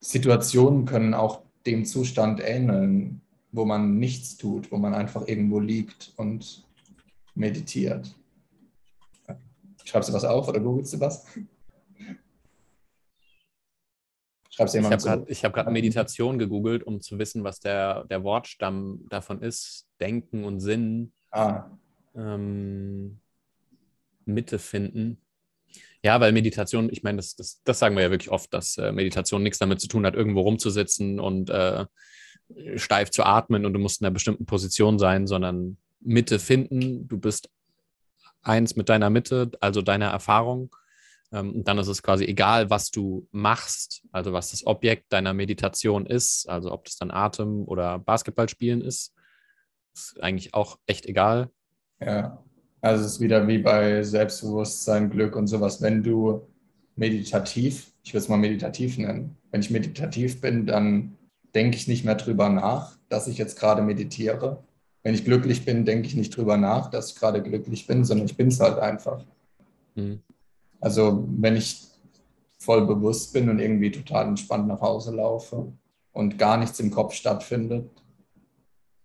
[0.00, 6.12] Situationen können auch dem Zustand ähneln, wo man nichts tut, wo man einfach irgendwo liegt
[6.16, 6.64] und
[7.34, 8.14] meditiert.
[9.84, 11.26] Schreibst du was auf oder googelst du was?
[14.54, 14.94] Schreibst du jemand
[15.28, 19.88] Ich habe gerade hab Meditation gegoogelt, um zu wissen, was der, der Wortstamm davon ist.
[20.00, 21.12] Denken und Sinn.
[21.32, 21.64] Ah.
[22.14, 23.18] Ähm,
[24.24, 25.20] Mitte finden.
[26.04, 28.92] Ja, weil Meditation, ich meine, das, das, das sagen wir ja wirklich oft, dass äh,
[28.92, 31.86] Meditation nichts damit zu tun hat, irgendwo rumzusitzen und äh,
[32.76, 37.08] steif zu atmen und du musst in einer bestimmten Position sein, sondern Mitte finden.
[37.08, 37.50] Du bist
[38.42, 40.76] eins mit deiner Mitte, also deiner Erfahrung.
[41.34, 45.34] Ähm, und dann ist es quasi egal, was du machst, also was das Objekt deiner
[45.34, 49.12] Meditation ist, also ob das dann Atem oder Basketballspielen ist,
[49.94, 51.50] ist eigentlich auch echt egal.
[52.00, 52.38] Ja,
[52.80, 55.82] also es ist wieder wie bei Selbstbewusstsein, Glück und sowas.
[55.82, 56.46] Wenn du
[56.94, 61.16] meditativ, ich will es mal meditativ nennen, wenn ich meditativ bin, dann
[61.52, 64.62] denke ich nicht mehr drüber nach, dass ich jetzt gerade meditiere.
[65.02, 68.26] Wenn ich glücklich bin, denke ich nicht drüber nach, dass ich gerade glücklich bin, sondern
[68.26, 69.24] ich bin es halt einfach.
[69.94, 70.22] Mhm.
[70.84, 71.80] Also wenn ich
[72.58, 75.72] voll bewusst bin und irgendwie total entspannt nach Hause laufe
[76.12, 77.88] und gar nichts im Kopf stattfindet,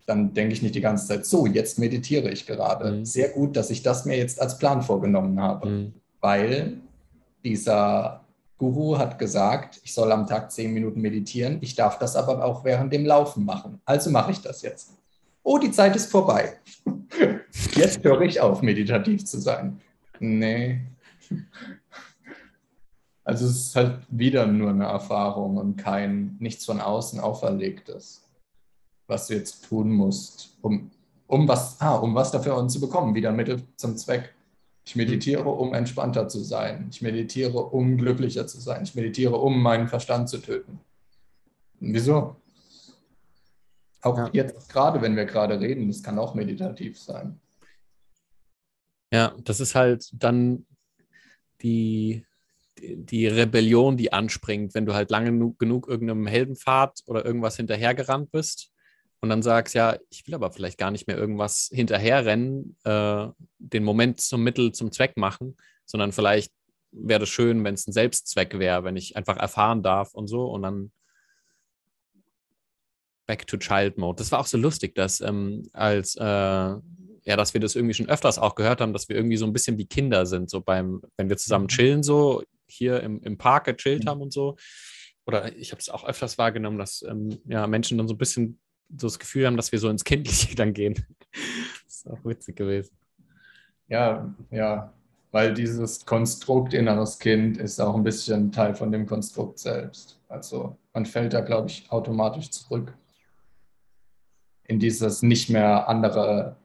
[0.05, 2.91] dann denke ich nicht die ganze Zeit, so, jetzt meditiere ich gerade.
[2.91, 3.05] Mhm.
[3.05, 5.93] Sehr gut, dass ich das mir jetzt als Plan vorgenommen habe, mhm.
[6.19, 6.81] weil
[7.45, 8.25] dieser
[8.57, 11.59] Guru hat gesagt, ich soll am Tag zehn Minuten meditieren.
[11.61, 13.79] Ich darf das aber auch während dem Laufen machen.
[13.85, 14.97] Also mache ich das jetzt.
[15.43, 16.55] Oh, die Zeit ist vorbei.
[17.75, 19.79] Jetzt höre ich auf, meditativ zu sein.
[20.19, 20.81] Nee.
[23.29, 28.27] Also es ist halt wieder nur eine Erfahrung und kein nichts von außen auferlegtes,
[29.05, 30.89] was du jetzt tun musst, um,
[31.27, 34.33] um was, ah, um was dafür zu bekommen, wieder Mittel zum Zweck.
[34.83, 36.87] Ich meditiere, um entspannter zu sein.
[36.89, 38.81] Ich meditiere, um glücklicher zu sein.
[38.81, 40.79] Ich meditiere, um meinen Verstand zu töten.
[41.79, 42.35] Wieso?
[44.01, 44.29] Auch ja.
[44.33, 47.39] jetzt gerade, wenn wir gerade reden, das kann auch meditativ sein.
[49.13, 50.65] Ja, das ist halt dann
[51.61, 52.25] die,
[52.77, 58.71] die Rebellion, die anspringt, wenn du halt lange genug, irgendeinem Heldenpfad oder irgendwas hinterhergerannt bist
[59.21, 63.27] und dann sagst, ja, ich will aber vielleicht gar nicht mehr irgendwas hinterherrennen, äh,
[63.57, 66.51] den Moment zum Mittel zum Zweck machen, sondern vielleicht
[66.91, 70.45] wäre es schön, wenn es ein Selbstzweck wäre, wenn ich einfach erfahren darf und so
[70.45, 70.91] und dann
[73.27, 74.17] back to child mode.
[74.17, 76.75] Das war auch so lustig, dass ähm, als äh,
[77.23, 79.53] ja, dass wir das irgendwie schon öfters auch gehört haben, dass wir irgendwie so ein
[79.53, 81.69] bisschen wie Kinder sind, so beim, wenn wir zusammen mhm.
[81.69, 84.09] chillen, so hier im, im Park gechillt mhm.
[84.09, 84.55] haben und so.
[85.25, 88.59] Oder ich habe es auch öfters wahrgenommen, dass ähm, ja, Menschen dann so ein bisschen
[88.89, 90.95] so das Gefühl haben, dass wir so ins Kindliche dann gehen.
[91.85, 92.97] das ist auch witzig gewesen.
[93.87, 94.93] Ja, ja,
[95.31, 100.19] weil dieses Konstrukt inneres Kind ist auch ein bisschen Teil von dem Konstrukt selbst.
[100.27, 102.93] Also man fällt da, glaube ich, automatisch zurück
[104.63, 106.55] in dieses nicht mehr andere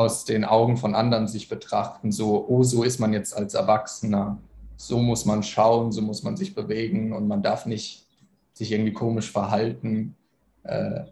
[0.00, 4.38] aus den Augen von anderen sich betrachten, so, oh, so ist man jetzt als Erwachsener,
[4.76, 8.06] so muss man schauen, so muss man sich bewegen und man darf nicht
[8.54, 10.16] sich irgendwie komisch verhalten.
[10.62, 11.02] Äh,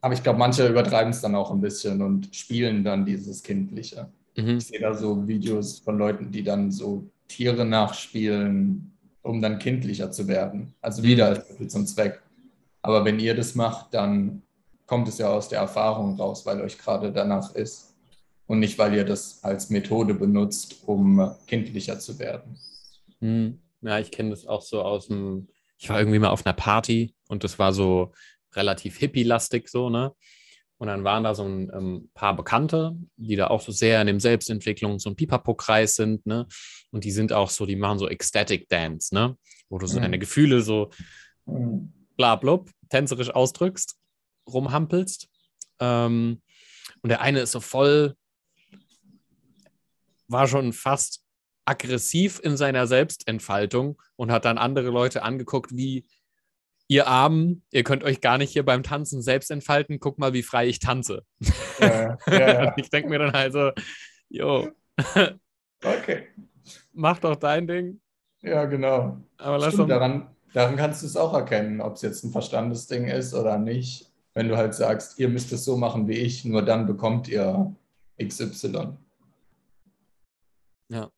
[0.00, 4.08] aber ich glaube, manche übertreiben es dann auch ein bisschen und spielen dann dieses Kindliche.
[4.36, 4.58] Mhm.
[4.58, 8.92] Ich sehe da so Videos von Leuten, die dann so Tiere nachspielen,
[9.22, 10.74] um dann kindlicher zu werden.
[10.80, 12.20] Also wieder als Mittel zum Zweck.
[12.82, 14.42] Aber wenn ihr das macht, dann
[14.88, 17.94] kommt es ja aus der Erfahrung raus, weil euch gerade danach ist.
[18.46, 22.58] Und nicht, weil ihr das als Methode benutzt, um kindlicher zu werden.
[23.20, 23.60] Mhm.
[23.82, 25.48] Ja, ich kenne das auch so aus dem
[25.78, 28.12] ich war irgendwie mal auf einer Party und das war so
[28.54, 30.12] relativ hippie-lastig so, ne?
[30.80, 34.06] Und dann waren da so ein ähm, paar Bekannte, die da auch so sehr in
[34.06, 36.46] dem Selbstentwicklung, so ein Pipapo-Kreis sind, ne?
[36.90, 39.36] Und die sind auch so, die machen so Ecstatic Dance, ne?
[39.68, 40.02] Wo du so mhm.
[40.02, 40.90] deine Gefühle so
[41.46, 41.92] mhm.
[42.16, 43.96] bla blub, tänzerisch ausdrückst,
[44.52, 45.28] rumhampelst.
[45.80, 46.42] Ähm,
[47.02, 48.16] und der eine ist so voll,
[50.26, 51.24] war schon fast
[51.64, 56.06] aggressiv in seiner Selbstentfaltung und hat dann andere Leute angeguckt, wie
[56.88, 60.42] ihr Armen, ihr könnt euch gar nicht hier beim Tanzen selbst entfalten, guck mal, wie
[60.42, 61.22] frei ich tanze.
[61.78, 62.74] Ja, ja, ja.
[62.76, 63.72] ich denke mir dann also,
[64.30, 64.70] jo.
[65.84, 66.28] Okay.
[66.92, 68.00] Mach doch dein Ding.
[68.40, 69.18] Ja, genau.
[69.36, 73.06] Aber lass Stimmt, daran, daran kannst du es auch erkennen, ob es jetzt ein Verstandesding
[73.06, 74.07] ist oder nicht.
[74.38, 77.74] Wenn du halt sagst, ihr müsst es so machen wie ich, nur dann bekommt ihr
[78.22, 78.96] XY.
[80.86, 81.10] Ja.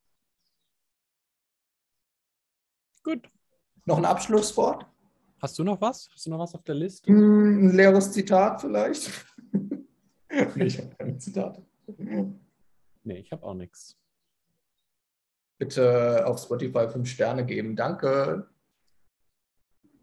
[3.04, 3.28] Gut.
[3.84, 4.86] Noch ein Abschlusswort?
[5.38, 6.08] Hast du noch was?
[6.14, 7.08] Hast du noch was auf der Liste?
[7.12, 9.10] Hm, ein leeres Zitat vielleicht?
[10.54, 11.62] nee, ich habe keine Zitate.
[13.04, 13.98] Nee, ich habe auch nichts.
[15.58, 17.76] Bitte auf Spotify fünf Sterne geben.
[17.76, 18.48] Danke.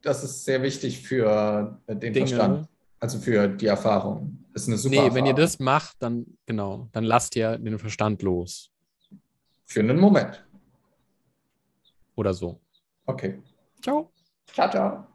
[0.03, 2.27] Das ist sehr wichtig für den Dinge.
[2.27, 2.69] Verstand.
[2.99, 4.44] Also für die Erfahrung.
[4.53, 5.15] Das ist eine super Nee, Erfahrung.
[5.15, 8.72] wenn ihr das macht, dann genau, dann lasst ihr den Verstand los.
[9.65, 10.44] Für einen Moment.
[12.15, 12.60] Oder so.
[13.06, 13.40] Okay.
[13.82, 14.11] Ciao.
[14.48, 15.06] Ciao, ciao.